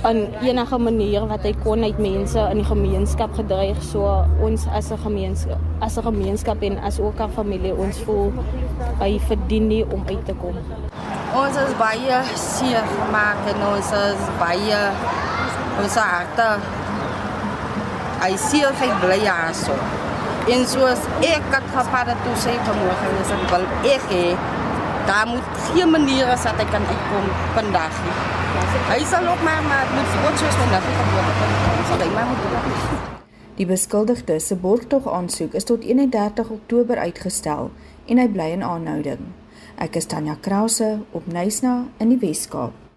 [0.09, 4.07] in enige manier wat hy kon uit mense in die gemeenskap gedreig so
[4.45, 8.33] ons as 'n gemeenskap as 'n gemeenskap en as ook 'n familie ons voel
[9.01, 10.55] hy verdien nie om uit te kom.
[11.35, 14.81] Ons is baie seer gemaak en ons is baie
[15.83, 16.49] ons harte
[18.23, 19.75] hy seer hy bly ja so.
[20.49, 24.25] En soos ek het gepaard toe sy vanmôre is ek wel ek he,
[25.09, 28.17] daar moet geen manier as dat hy kan uitkom vandag nie.
[28.93, 29.87] Hy sal ook maar maar
[30.27, 31.87] ook soos vandag gebeur het.
[31.89, 33.07] Sal hy maar moet doen.
[33.61, 37.71] Die beskuldigde se borgtog aansoek is tot 31 Oktober uitgestel
[38.07, 39.25] en hy bly in aanhouding.
[39.79, 42.88] Ek is Tanya Krause op Nysna in die Wes-Kaap.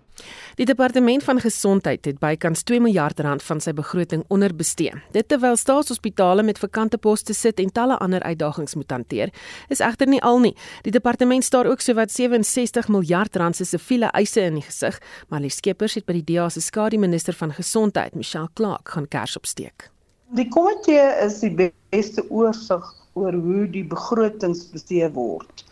[0.59, 4.91] Die departement van gesondheid het bykans 2 miljard rand van sy begroting onderbestee.
[5.15, 9.31] Dit terwyl staatshospitale met vakante poste sit en talle ander uitdagings moet hanteer,
[9.71, 10.51] is egter nie al nie.
[10.83, 14.99] Die departement staar ook sowat 67 miljard rand se siviele eise in die gesig,
[15.29, 19.07] maar die skepers het by die DA se skadu minister van gesondheid, Michelle Clark, gaan
[19.07, 19.87] kers opsteek.
[20.35, 22.83] Die komitee is die beste oorsig
[23.13, 25.63] oor hoe die begrotings bestee word.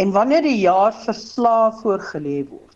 [0.00, 2.73] En wanneer die jaarverslae voorgelê word,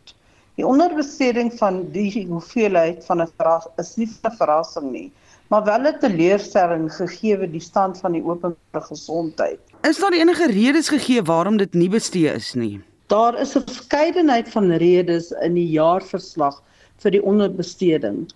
[0.59, 5.13] Die onderbesteding van die hoeveelheid van 'n verras is nie 'n verrassing nie,
[5.49, 9.61] maar wel 'n teleurstelling gegee die stand van die openbare gesondheid.
[9.83, 12.81] Is daar enige redes gegee waarom dit nie bestee is nie?
[13.07, 16.63] Daar is 'n verskeidenheid van redes in die jaarverslag
[16.97, 18.27] vir die onderbesteding.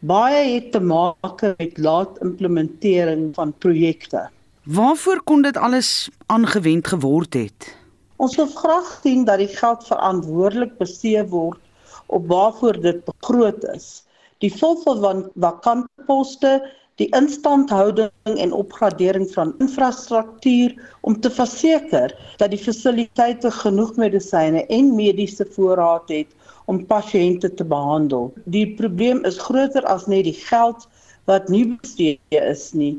[0.00, 4.28] Baie het te maak met laat implementering van projekte.
[4.64, 7.81] Waarvoor kon dit alles aangewend geword het?
[8.22, 11.58] Ons wil graag sien dat die geld verantwoordelik bestee word
[12.06, 14.04] op waarvoor dit begroot is.
[14.44, 16.52] Die volvol van vakante poste,
[17.00, 20.76] die instandhouding en opgradering van infrastruktuur
[21.08, 26.30] om te verseker dat die fasiliteite genoeg medisyne en mediese voorraad het
[26.70, 28.30] om pasiënte te behandel.
[28.44, 30.86] Die probleem is groter as net die geld
[31.30, 32.94] wat nie bestee is nie,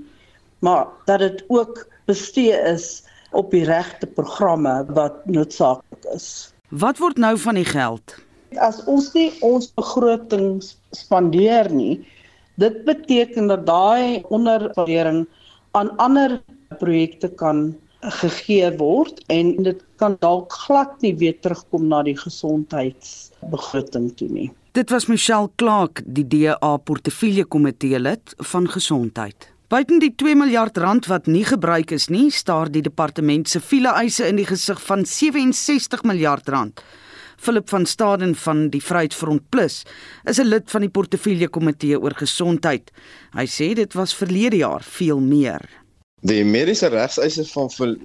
[0.60, 6.54] maar dat dit ook bestee is op die regte programme wat noodsaaklik is.
[6.70, 8.16] Wat word nou van die geld?
[8.62, 10.62] As ons nie ons begroting
[10.94, 12.02] spandeer nie,
[12.62, 15.24] dit beteken dat daai onderverdering
[15.78, 16.40] aan ander
[16.82, 17.72] projekte kan
[18.22, 24.50] gegee word en dit kan dalk glad nie weer terugkom na die gesondheidsbegroting toe nie.
[24.74, 29.53] Dit was Michelle Clark, die DA portefeulje komitee lid van gesondheid.
[29.74, 33.90] Buiten die 2 miljard rand wat nie gebruik is nie, staar die departement se file
[33.98, 36.78] eise in die gesig van 67 miljard rand.
[37.42, 39.82] Philip van Staden van die Vryheidsfront Plus
[40.30, 42.92] is 'n lid van die portefeulje komitee oor gesondheid.
[43.34, 45.70] Hy sê dit was verlede jaar veel meer.
[46.22, 47.98] Die mediese regseise van ver,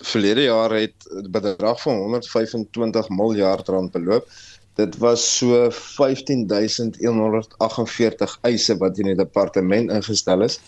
[0.00, 4.28] verlede jaar het 'n bedrag van 125 miljard rand beloop.
[4.74, 10.60] Dit was so 15148 eise wat in die departement ingestel is.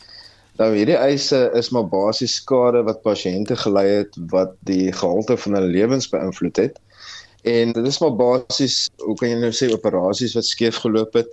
[0.60, 5.56] Nou hierdie eise is maar basies skade wat pasiënte gely het wat die gehalte van
[5.56, 6.76] hulle lewens beïnvloed het.
[7.48, 11.30] En dit is maar basies, hoe kan jy nou sê operasies wat skeef geloop het,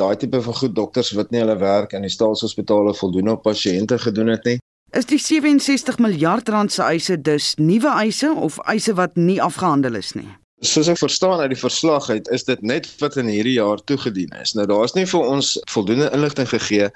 [0.00, 3.98] daai tipe van goed dokters wat nie hulle werk in die staatshospitale voldoen op pasiënte
[4.00, 4.58] gedoen het nie.
[4.96, 9.98] Is die 67 miljard rand se eise dus nuwe eise of eise wat nie afgehandel
[9.98, 10.30] is nie?
[10.66, 14.32] Soos ek verstaan uit die verslag uit, is dit net wat in hierdie jaar toegedien
[14.40, 14.54] is.
[14.58, 16.90] Nou daar's nie vir ons voldoende inligting gegee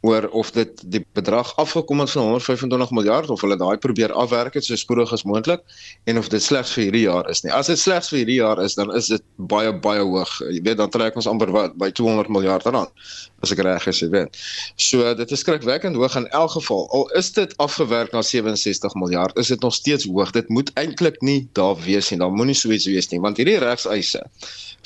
[0.00, 4.54] oor of dit die bedrag afgekom het van 125 miljard of hulle daai probeer afwerk
[4.56, 5.60] het so spoedig as moontlik
[6.08, 7.52] en of dit slegs vir hierdie jaar is nie.
[7.52, 10.32] As dit slegs vir hierdie jaar is, dan is dit baie baie hoog.
[10.48, 13.04] Jy weet dan trek ons amper wat by 200 miljard rand
[13.44, 14.40] as ek reg is, jy weet.
[14.80, 16.86] So dit is skrikwekkend hoog in elk geval.
[16.96, 20.32] Al is dit afgewerk na 67 miljard, is dit nog steeds hoog.
[20.36, 22.20] Dit moet eintlik nie daar wees nie.
[22.20, 24.24] Daar moenie so iets wees nie, want hierdie regseise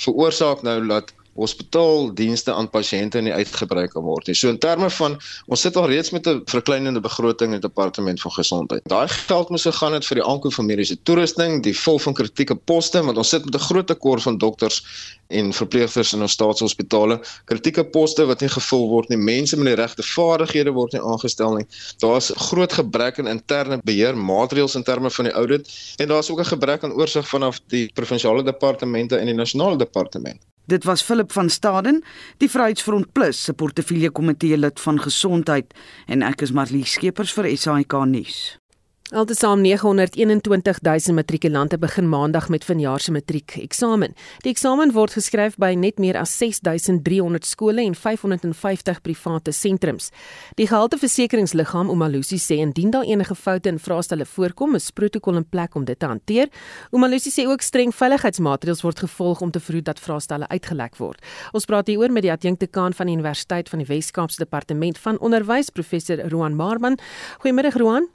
[0.05, 4.37] veroorsaak nou dat hospitaaldienste aan pasiënte nie uitgebrei kan word nie.
[4.39, 8.21] So in terme van ons sit al reeds met 'n verkleinende begroting in die departement
[8.21, 8.83] van gesondheid.
[8.89, 12.55] Daai geld moes gegaan het vir die aankoop van mediese toerusting, die vol van kritieke
[12.55, 14.85] poste want ons sit met 'n groot tekort van dokters
[15.29, 17.21] en verpleegsters in ons staatshospitale.
[17.45, 19.19] Kritieke poste wat nie gevul word nie.
[19.19, 21.67] Mense met die regte vaardighede word nie aangestel nie.
[21.99, 26.31] Daar's groot gebrek aan in interne beheer maatreëls in terme van die audit en daar's
[26.31, 30.41] ook 'n gebrek aan oorsig vanaf die provinsiale departemente en die nasionale departement.
[30.67, 32.03] Dit was Philip van Staden,
[32.41, 35.75] die Vryheidsfront Plus se portefeulje komitee lid van gesondheid
[36.09, 38.64] en ek is Marlie Skeepers vir SAK nuus.
[39.13, 44.15] Altesaam 921 000 matrikulante begin Maandag met vanjaar se matriek-eksamen.
[44.41, 50.09] Die eksamen word geskryf by net meer as 6300 skole en 550 private sentrums.
[50.57, 55.77] Die gehalteversekeringsliggaam Omalusi sê indien daar enige foute in vraestelle voorkom, is protokol in plek
[55.77, 56.49] om dit te hanteer.
[56.91, 61.21] Omalusi sê ook streng veiligheidsmaatreëls word gevolg om te verhoed dat vraestelle uitgelek word.
[61.53, 65.69] Ons praat hieroor met die adjunktekaan van die Universiteit van die Wes-Kaapse Departement van Onderwys,
[65.69, 66.97] professor Roan Marman.
[67.45, 68.09] Goeiemôre Roan.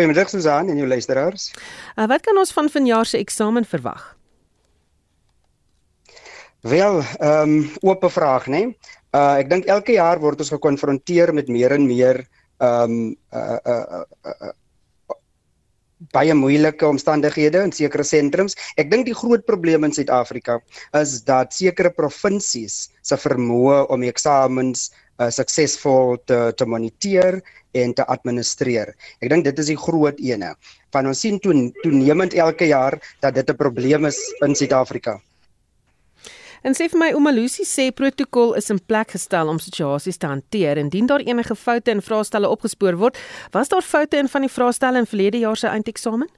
[0.00, 1.50] Goeiemiddag Susan en jou luisteraars.
[1.92, 4.00] Uh, wat kan ons van vanjaar se eksamen verwag?
[6.64, 8.62] Wel, ehm um, oop vraag, né?
[8.62, 8.94] Nee?
[9.12, 12.22] Uh ek dink elke jaar word ons gekonfronteer met meer en meer
[12.64, 14.56] ehm um, uh, uh, uh, uh
[16.16, 18.56] baie moeilike omstandighede in sekere sentrums.
[18.80, 20.62] Ek dink die groot probleem in Suid-Afrika
[20.96, 24.88] is dat sekere provinsies se vermoë om eksamens
[25.20, 27.40] uh, suksesvol te te moniteer
[27.72, 28.94] en te administreer.
[29.20, 30.54] Ek dink dit is die groot ene.
[30.94, 31.54] Van ons sien toe
[31.84, 35.20] toenemend elke jaar dat dit 'n probleem is in Suid-Afrika.
[36.62, 40.76] En sê vir my Omalusi sê protokol is in plek gestel om situasies te hanteer
[40.76, 43.16] indien daar enige foute in vraestelle opgespoor word.
[43.52, 46.28] Was daar foute in van die vraestelle in verlede jaar se eindeksamen?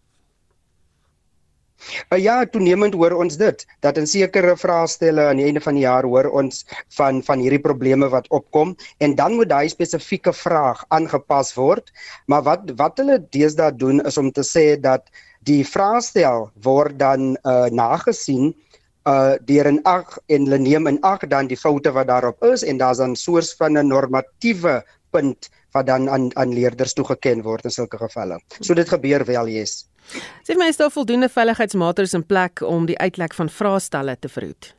[2.11, 5.85] Uh, ja, toenemend hoor ons dit dat in sekere vraestelle aan die einde van die
[5.85, 6.62] jaar hoor ons
[6.97, 11.93] van van hierdie probleme wat opkom en dan moet daai spesifieke vraag aangepas word.
[12.26, 15.09] Maar wat wat hulle deesdae doen is om te sê dat
[15.49, 18.53] die vraestel word dan uh nagesien
[19.11, 22.62] uh deur in ag en hulle neem in ag dan die foute wat daarop is
[22.62, 27.64] en daar's dan soos van 'n normatiewe punt wat dan aan aan leerders toegeken word
[27.64, 28.39] in sulke gevalle.
[28.61, 29.91] So dit gebeur wel, yes.
[30.46, 34.72] Sê my is daar voldoende veiligheidsmaatreëls in plek om die uitlek van vraestelle te verhoed?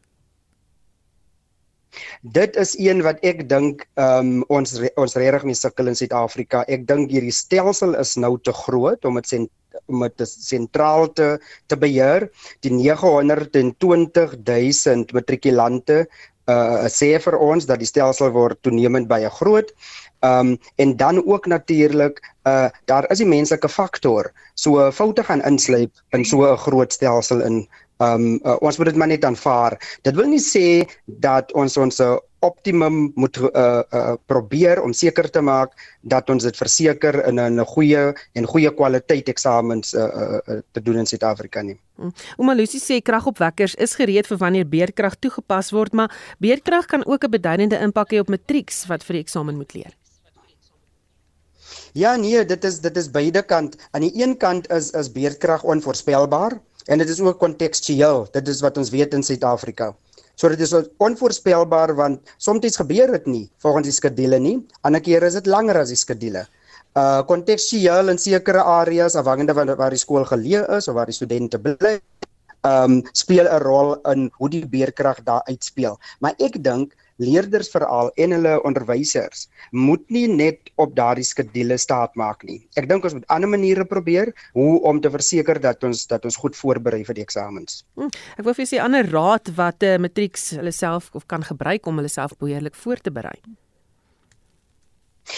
[2.35, 6.63] Dit is een wat ek dink um, ons ons regtig mee sukkel in Suid-Afrika.
[6.67, 9.49] Ek dink hierdie stelsel is nou te groot om dit
[9.89, 11.27] om dit sentraal te
[11.71, 12.27] te beheer.
[12.65, 16.03] Die 920 000 matrikulante
[16.51, 19.71] uh sê vir ons dat die stelsel word toenemend baie groot.
[20.23, 24.31] Um, en dan ook natuurlik uh daar is die menslike faktor.
[24.55, 27.67] So foute gaan insluip in so 'n groot stelsel in
[27.99, 29.77] um, uh, ons moet dit maar net aanvaar.
[30.01, 32.01] Dit wil nie sê dat ons ons
[32.43, 37.65] optimum moet uh, uh probeer om seker te maak dat ons dit verseker in 'n
[37.65, 41.79] goeie en goeie kwaliteit eksamens uh, uh, uh te doen in Suid-Afrika nie.
[41.95, 42.11] Hmm.
[42.37, 47.31] Omalusi sê kragopwekkers is gereed vir wanneer beerdkrag toegepas word, maar beerdkrag kan ook 'n
[47.31, 49.93] beduidende impak hê op matrieks wat vir die eksamen moet leer.
[51.93, 53.77] Ja nee, dit is dit is beide kant.
[53.91, 58.27] Aan die een kant is is beerdkrag onvoorspelbaar en dit is ook kontekstueel.
[58.31, 59.93] Dit is wat ons weet in Suid-Afrika.
[60.35, 64.57] So dit is onvoorspelbaar want soms gebeur dit nie volgens die skedule nie.
[64.81, 66.47] Ander kere is dit langer as die skedule.
[66.97, 71.15] Uh kontekstueel in sekere areas afhangende van waar die skool geleë is of waar die
[71.15, 71.99] studente bly,
[72.63, 75.97] um speel 'n rol in hoe die beerdkrag daar uitspeel.
[76.19, 82.15] Maar ek dink leerders veral en hulle onderwysers moet nie net op daardie skedule staat
[82.19, 82.59] maak nie.
[82.79, 86.39] Ek dink ons moet ander maniere probeer hoe om te verseker dat ons dat ons
[86.39, 87.83] goed voorberei vir die eksamens.
[87.95, 91.27] Hmm, ek wil vir julle 'n ander raad wat 'n uh, matrieks hulle self of
[91.27, 93.39] kan gebruik om hulle self behoorlik voor te berei.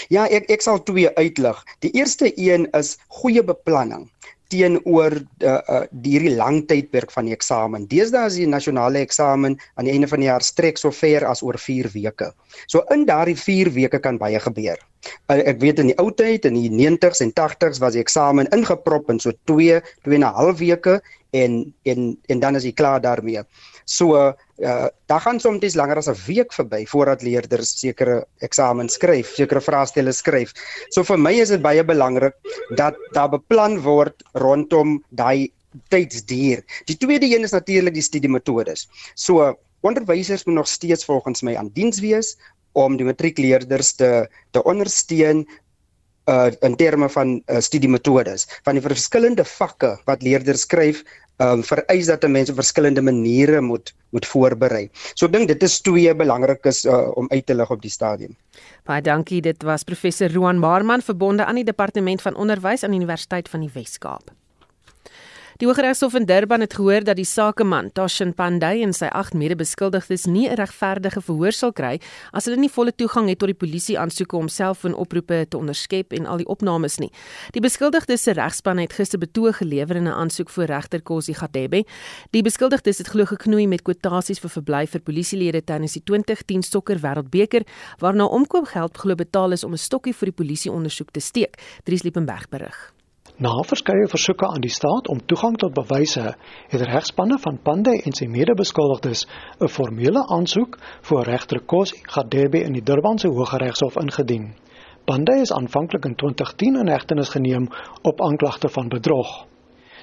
[0.09, 1.63] Ja, ek ek sal twee uitlig.
[1.79, 4.09] Die eerste een is goeie beplanning
[4.53, 7.87] teenoor uh, uh, hierdie lang tydperk van die eksamen.
[7.91, 11.43] Deesdae is die nasionale eksamen aan die einde van die jaar strek so ver as
[11.45, 12.31] oor 4 weke.
[12.67, 14.81] So in daardie 4 weke kan baie gebeur.
[15.29, 18.49] Uh, ek weet in die ou tyd in die 90s en 80s was die eksamen
[18.55, 22.73] ingeprop in so 2 2 en 'n half weke en en en dan is jy
[22.73, 23.43] klaar daarmee.
[23.85, 29.35] So uh daar gaan soms langer as 'n week verby voordat leerders sekere eksamens skryf,
[29.35, 30.53] sekere vraestelle skryf.
[30.89, 32.33] So vir my is dit baie belangrik
[32.75, 35.51] dat daar beplan word rondom daai
[35.89, 36.63] tydsduur.
[36.85, 38.87] Die tweede een is natuurlik die studiemetodes.
[39.15, 42.37] So onderwysers moet nog steeds volgens my aan diens wees
[42.73, 45.45] om die matriekleerders te te ondersteun
[46.25, 51.03] uh in terme van uh, studiemetodes van die verskillende vakke wat leerders skryf
[51.37, 54.89] um, vereis dat mense op verskillende maniere moet moet voorberei.
[55.13, 58.37] So ek dink dit is twee belangrikes uh, om uit te lig op die stadium.
[58.87, 59.41] Baie dankie.
[59.41, 63.65] Dit was professor Roan Marman verbonde aan die departement van onderwys aan die Universiteit van
[63.65, 64.31] die Wes-Kaap.
[65.55, 70.25] Die Hooggeregshof in Durban het gehoor dat die sakeman, Tashin Pandey en sy agt mede-beskuldigdes
[70.27, 72.01] nie 'n regverdige verhoor sal kry
[72.33, 76.25] as hulle nie volle toegang het tot die polisie aansoeke om selfoonoproepe te onderskep en
[76.25, 77.09] al die opnames nie.
[77.51, 81.85] Die beskuldigdes se regspan het gister betoog gelewer in 'n aansoek voor regter Kosi Gadebe.
[82.31, 86.99] Die beskuldigdes het glo geknoei met kwotasies vir verblyf vir polisielede tydens die 2010 Sokker
[86.99, 87.63] Wêreldbeker
[87.99, 91.55] waarna omkoopgeld glo betaal is om 'n stokkie vir die polisie ondersoek te steek.
[91.85, 92.95] Dries Liebenberg berig.
[93.35, 96.21] Na verskeie versoeke aan die staat om toegang tot bewyse,
[96.71, 99.25] het regspanne van Pande en sy mede-beskuldigdes
[99.59, 104.53] 'n formele aansoek voor regter Kosi Gadebe in die Durbanse Hooggeregshof ingedien.
[105.05, 107.67] Pande is aanvanklik in 2010 in hegtenis geneem
[108.01, 109.45] op aanklagte van bedrog.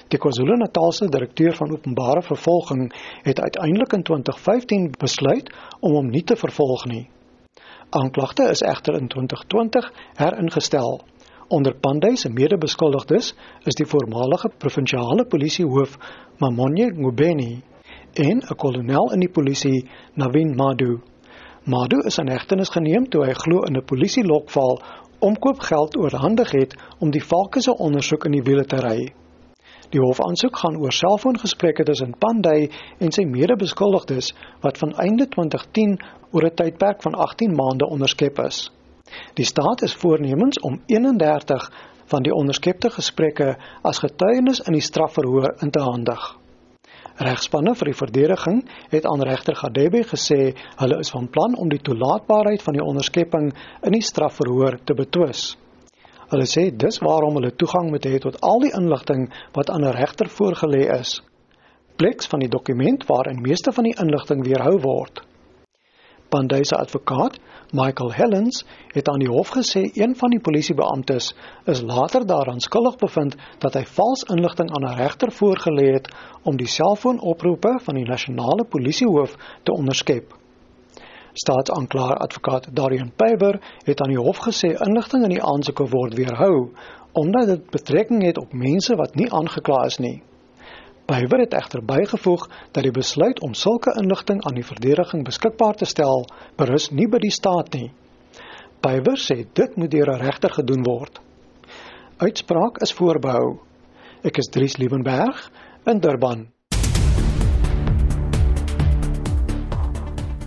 [0.07, 6.35] Die KwaZulu-Natalse direkteur van openbare vervolging het uiteindelik in 2015 besluit om hom nie te
[6.35, 7.09] vervolg nie.
[7.89, 11.01] Aanklagte is egter in 2020 heringestel.
[11.47, 13.33] Onder Pandey se mede-beskuldigdes
[13.65, 15.97] is die voormalige provinsiale polisiehoof
[16.39, 17.61] Mamonye Ngubeni
[18.13, 21.01] en 'n kolonel in die polisie Navin Madu.
[21.65, 24.81] Madu is in hegtenis geneem toe hy glo in 'n polisielokval
[25.19, 29.13] omkoopgeld oorhandig het om die valke se ondersoek in die wiele te ry.
[29.89, 32.69] Die hofaansoek gaan oor selfoongesprekke tussen Pandey
[32.99, 35.99] en sy mede-beskuldigdes wat van einde 2010
[36.31, 38.71] oor 'n tydperk van 18 maande onderskep is.
[39.33, 41.71] Die staat is voornemens om 31
[42.05, 46.37] van die onderskepte gesprekke as getuienis in die strafverhoor in te handig.
[47.21, 51.81] Regspanne vir die verdediging het aan regter Gadebe gesê hulle is van plan om die
[51.81, 53.51] toelaatbaarheid van die onderskepping
[53.85, 55.51] in die strafverhoor te betwis.
[56.33, 59.93] Hulle sê dis waarom hulle toegang moet hê tot al die inligting wat aan 'n
[59.93, 61.21] regter voorgelê is.
[61.95, 65.21] Pleks van die dokument waarin meeste van die inligting weerhou word.
[66.29, 67.37] Pandey se advokaat,
[67.73, 71.31] Michael Helens, het aan die hof gesê een van die polisiebeamptes
[71.65, 76.09] is later daaraan skuldig bevind dat hy vals inligting aan 'n regter voorgelê het
[76.43, 80.35] om die selfoonoproepe van die nasionale polisiehoof te onderskep.
[81.33, 86.69] Staatsaanklaer advokaat Darian Pyber het aan die hof gesê inligting in die aansoeke word weerhou
[87.11, 90.21] omdat dit betrekking het op mense wat nie aangekla is nie.
[91.05, 95.85] Bywer het egter bygevoeg dat die besluit om sulke inligting aan die verdediging beskikbaar te
[95.85, 96.23] stel
[96.55, 97.89] berus nie by die staat nie.
[98.79, 101.19] Bywer sê dit moet deur 'n regter gedoen word.
[102.17, 103.59] Uitspraak is voorbehou.
[104.23, 105.51] Ek is Dries Liebenberg
[105.85, 106.47] in Durban.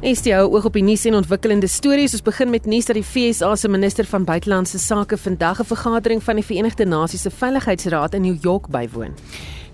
[0.00, 2.12] Is jy oog op die nuus en ontwikkelende stories?
[2.12, 6.22] Ons begin met nuus dat die FSA se minister van buitelandse sake vandag 'n vergadering
[6.22, 9.14] van die Verenigde Nasies se Veiligheidsraad in New York bywoon.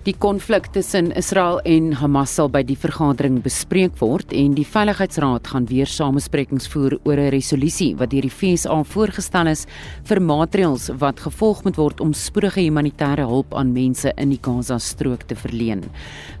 [0.03, 5.45] Die konflik tussen Israel en Hamas sal by die vergadering bespreek word en die Veiligheidsraad
[5.47, 9.65] gaan weer samesprekings voer oor 'n resolusie wat deur die VSA voorgestel is
[10.03, 15.23] vir maatreëls wat gevolg moet word om spoedige humanitêre hulp aan mense in die Gaza-strook
[15.23, 15.83] te verleen.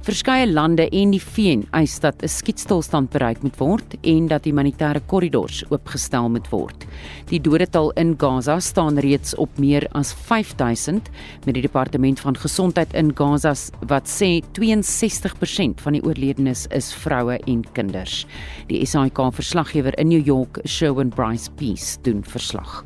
[0.01, 4.99] Verskeie lande en die VN eis dat 'n skietstilstand bereik moet word en dat humanitêre
[5.07, 6.85] korridors oopgestel moet word.
[7.29, 11.09] Die dodetal in Gaza staan reeds op meer as 5000
[11.45, 16.89] met die departement van gesondheid in Gaza was wat sê 62% van die oorledenes is
[17.03, 18.23] vroue en kinders.
[18.69, 22.83] Die SAK verslaggewer in New York, Sherwin Bryce Peace, doen verslag.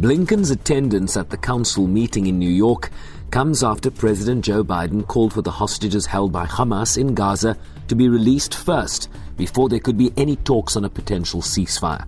[0.00, 2.90] Blinken's attendance at the council meeting in New York
[3.30, 7.56] comes after President Joe Biden called for the hostages held by Hamas in Gaza
[7.88, 12.06] to be released first before there could be any talks on a potential ceasefire.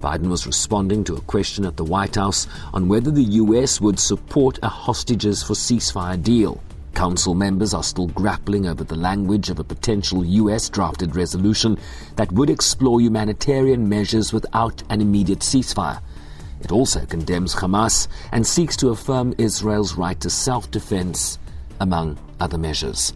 [0.00, 3.98] Biden was responding to a question at the White House on whether the US would
[3.98, 6.60] support a hostages for ceasefire deal.
[6.94, 11.78] Council members are still grappling over the language of a potential US drafted resolution
[12.16, 16.00] that would explore humanitarian measures without an immediate ceasefire.
[16.60, 21.38] It also condemns Hamas and seeks to affirm Israel's right to self defense,
[21.80, 23.12] among other measures.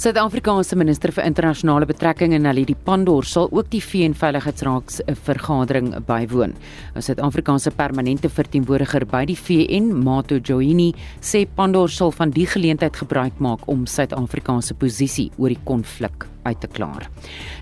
[0.00, 6.54] Suid-Afrikaanse minister vir internasionale betrekkinge Naledi Pandor sal ook die VN-veiligheidsraad se vergadering bywoon.
[6.96, 12.96] 'n Suid-Afrikaanse permanente verteenwoordiger by die VN, Mato Joini, sê Pandor sal van die geleentheid
[12.96, 17.08] gebruik maak om Suid-Afrika se posisie oor die konflik uit te klaar.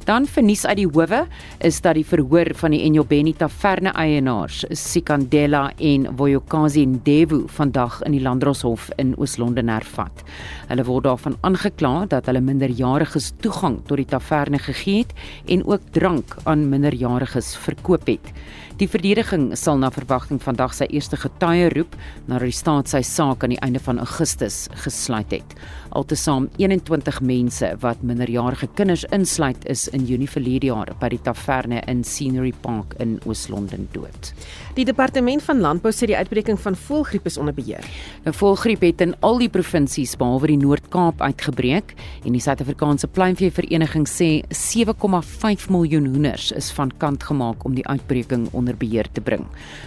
[0.05, 1.26] Dan vernuis uit die howe
[1.64, 8.16] is dat die verhoor van die Enyobeni Taverne eienaars Sikandela en Voyokazi Ndevu vandag in
[8.16, 10.24] die Landdroshof in Oos-London hervat.
[10.68, 15.12] Hulle word daarvan aangekla dat hulle minderjariges toegang tot die taverne gegee het
[15.47, 18.33] en ook drank aan minderjariges verkoop het.
[18.79, 21.97] Die verdediging sal na verwagting vandag sy eerste getuie roep
[22.29, 25.57] nadat die staat sy saak aan die einde van Augustus gesluit het.
[25.97, 31.80] Altesaam 21 mense wat minderjarige kinders insluit is in Junie verlede jaar by die taverne
[31.89, 34.32] in Scenery Park in Oos-London dood.
[34.76, 37.84] Die departement van landbou sê die uitbreking van voëlgriep is onder beheer.
[38.26, 43.55] Nou voëlgriep het in al die provinsies behalwe die Noord-Kaap uitgebreek en die Suid-Afrikaanse Pluimvee
[43.55, 49.24] Vereniging sê 7,5 miljoen hoenders is van kant gemaak om die uitbreking onder beheer te
[49.24, 49.47] bring.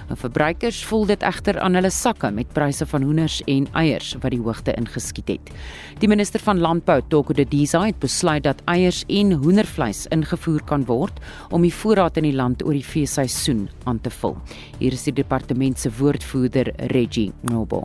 [0.10, 4.34] Nou verbruikers voel dit egter aan hulle sakke met pryse van hoenders en eiers wat
[4.34, 5.54] die hoogte ingeskiet het.
[6.02, 11.20] Die minister van Landbou, Toko Didiza, het besluit dat eiers en hoendervleis ingevoer kan word
[11.54, 14.34] om die voorraad in die land oor die feesseisoen aan te vul.
[14.80, 17.84] Hier is die departement se woordvoerder, Reggie Nobo.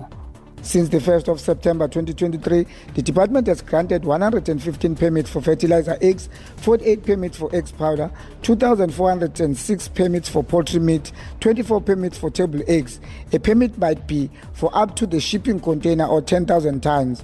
[0.62, 2.64] Since the 1st of September 2023,
[2.94, 6.30] the department has granted 115 permits for fertilizer eggs,
[6.64, 8.10] 48 permits for eggs powder,
[8.40, 12.98] 2,406 permits for poultry meat, 24 permits for table eggs.
[13.34, 17.22] A permit might be for up to the shipping container or 10,000 tons.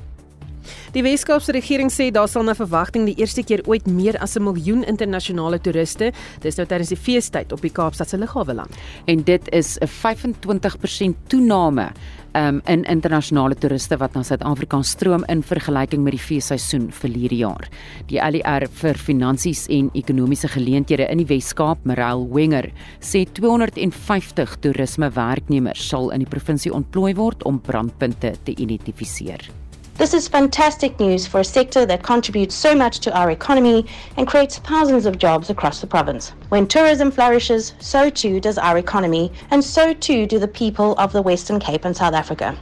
[0.92, 4.42] Die Weskaapse regering sê daar sal na verwagting die eerste keer ooit meer as 'n
[4.42, 8.76] miljoen internasionale toeriste, dis nou tydens die feestyd op die Kaapstadse lughawe land.
[9.06, 11.92] En dit is 'n 25% toename
[12.34, 17.68] um, in internasionale toeriste wat na Suid-Afrika stroom in vergelyking met die feesseisoen verlede jaar.
[18.10, 25.10] Die ALR vir Finansies en Ekonomiese Geleenthede in die Wes-Kaap, Merel Wenger, sê 250 toerisme
[25.14, 29.61] werknemers sal in die provinsie ontplooi word om brandpunte te identifiseer.
[29.96, 33.86] This is fantastic news for a sector that contributes so much to our economy
[34.16, 36.32] and creates thousands of jobs across the province.
[36.48, 41.12] When tourism flourishes, so too does our economy, and so too do the people of
[41.12, 42.56] the Western Cape and South Africa.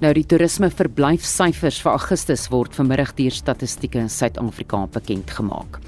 [0.00, 5.78] Nou die toerisme verblyfsyfers vir Augustus word vanmiddag deur Statistieke Suid-Afrika bekend gemaak.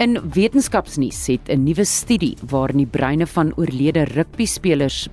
[0.00, 5.08] In wetenskapsnuus het 'n nuwe studie waarin die breine van oorlede rugbyspelers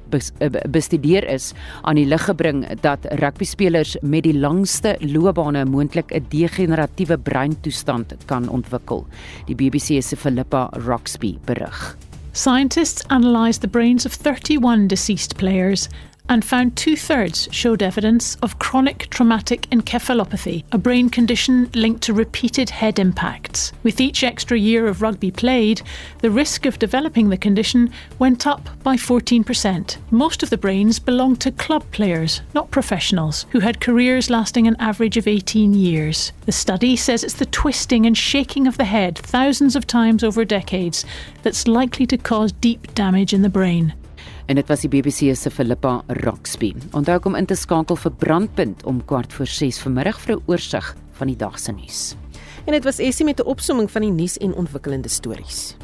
[0.71, 7.17] bestudeer is aan die lig gebring dat rugbyspelers met die langste loopbane moontlik 'n degeneratiewe
[7.17, 9.05] breintoestand kan ontwikkel.
[9.45, 11.97] Die BBC se Philippa Roxby berig.
[12.31, 15.89] Scientists analysed the brains of 31 deceased players
[16.29, 22.13] and found two thirds showed evidence of chronic traumatic encephalopathy, a brain condition linked to
[22.13, 23.71] repeated head impacts.
[23.83, 25.81] With each extra year of rugby played,
[26.19, 29.97] the risk of developing the condition went up by 14%.
[30.11, 34.75] Most of the brains belonged to club players, not professionals, who had careers lasting an
[34.79, 36.31] average of 18 years.
[36.45, 40.45] The study says it's the twisting and shaking of the head thousands of times over
[40.45, 41.05] decades
[41.43, 43.93] that's likely to cause deep damage in the brain.
[44.47, 46.73] En dit was die BBC se Philippa Roxby.
[46.95, 50.95] Onthou om in te skakel vir Brandpunt om kwart voor 6 vanmiddag vir 'n oorsig
[51.11, 52.15] van die dag se nuus.
[52.65, 55.75] En dit was Essie met 'n opsomming van die nuus en ontwikkelende stories.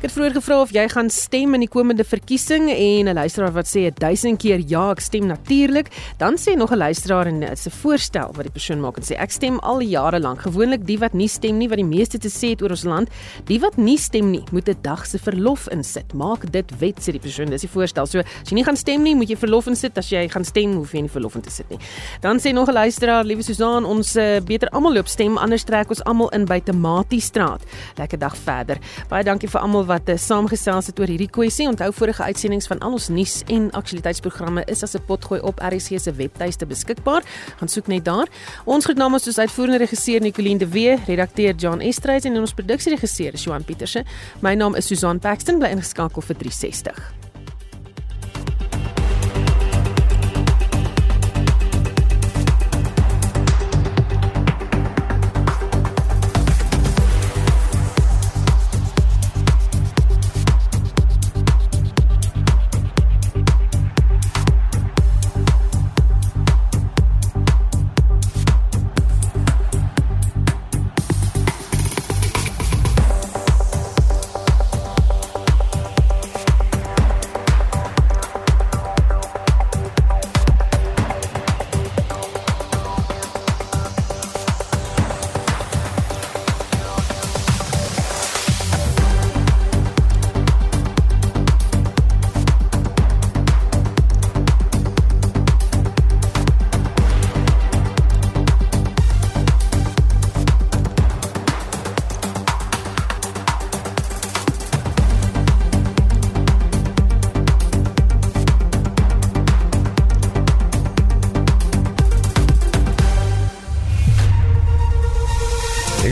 [0.00, 3.52] Ek het vroeër gevra of jy gaan stem in die komende verkiesing en 'n luisteraar
[3.52, 5.92] wat sê 1000 keer ja, ek stem natuurlik.
[6.16, 9.20] Dan sê nog 'n luisteraar en dit's 'n voorstel wat die persoon maak en sê
[9.20, 10.40] ek stem al jare lank.
[10.40, 13.10] Gewoonlik die wat nie stem nie wat die meeste te sê het oor ons land,
[13.44, 16.14] die wat nie stem nie, moet 'n dag se verlof insit.
[16.14, 17.50] Maak dit wet sê die persoon.
[17.50, 18.06] Dis die voorstel.
[18.06, 19.98] So as jy nie gaan stem nie, moet jy verlof insit.
[19.98, 21.78] As jy gaan stem, hoef jy nie verlof in te sit nie.
[22.22, 25.90] Dan sê nog 'n luisteraar, liewe Susan, ons uh, beter almal loop stem anders trek
[25.90, 27.60] ons almal in by Tomatiestraat.
[27.96, 28.78] Lekker dag verder.
[29.08, 31.66] Baie dankie vir almal wat uh, saamgesels het oor hierdie kwessie.
[31.68, 35.98] Onthou vorige uitsendings van al ons nuus en aktualiteitsprogramme is as 'n potgooi op RC
[35.98, 37.22] se webtuiste beskikbaar.
[37.58, 38.28] Gaan soek net daar.
[38.64, 43.34] Ons groet namens soos uitvoerende regisseur Nicoline de Wee, redakteur John Estreys en ons produksieregisseur
[43.34, 44.04] Johan Pieterse.
[44.40, 47.29] My naam is Susan Paxton bly ingeskakel vir 360.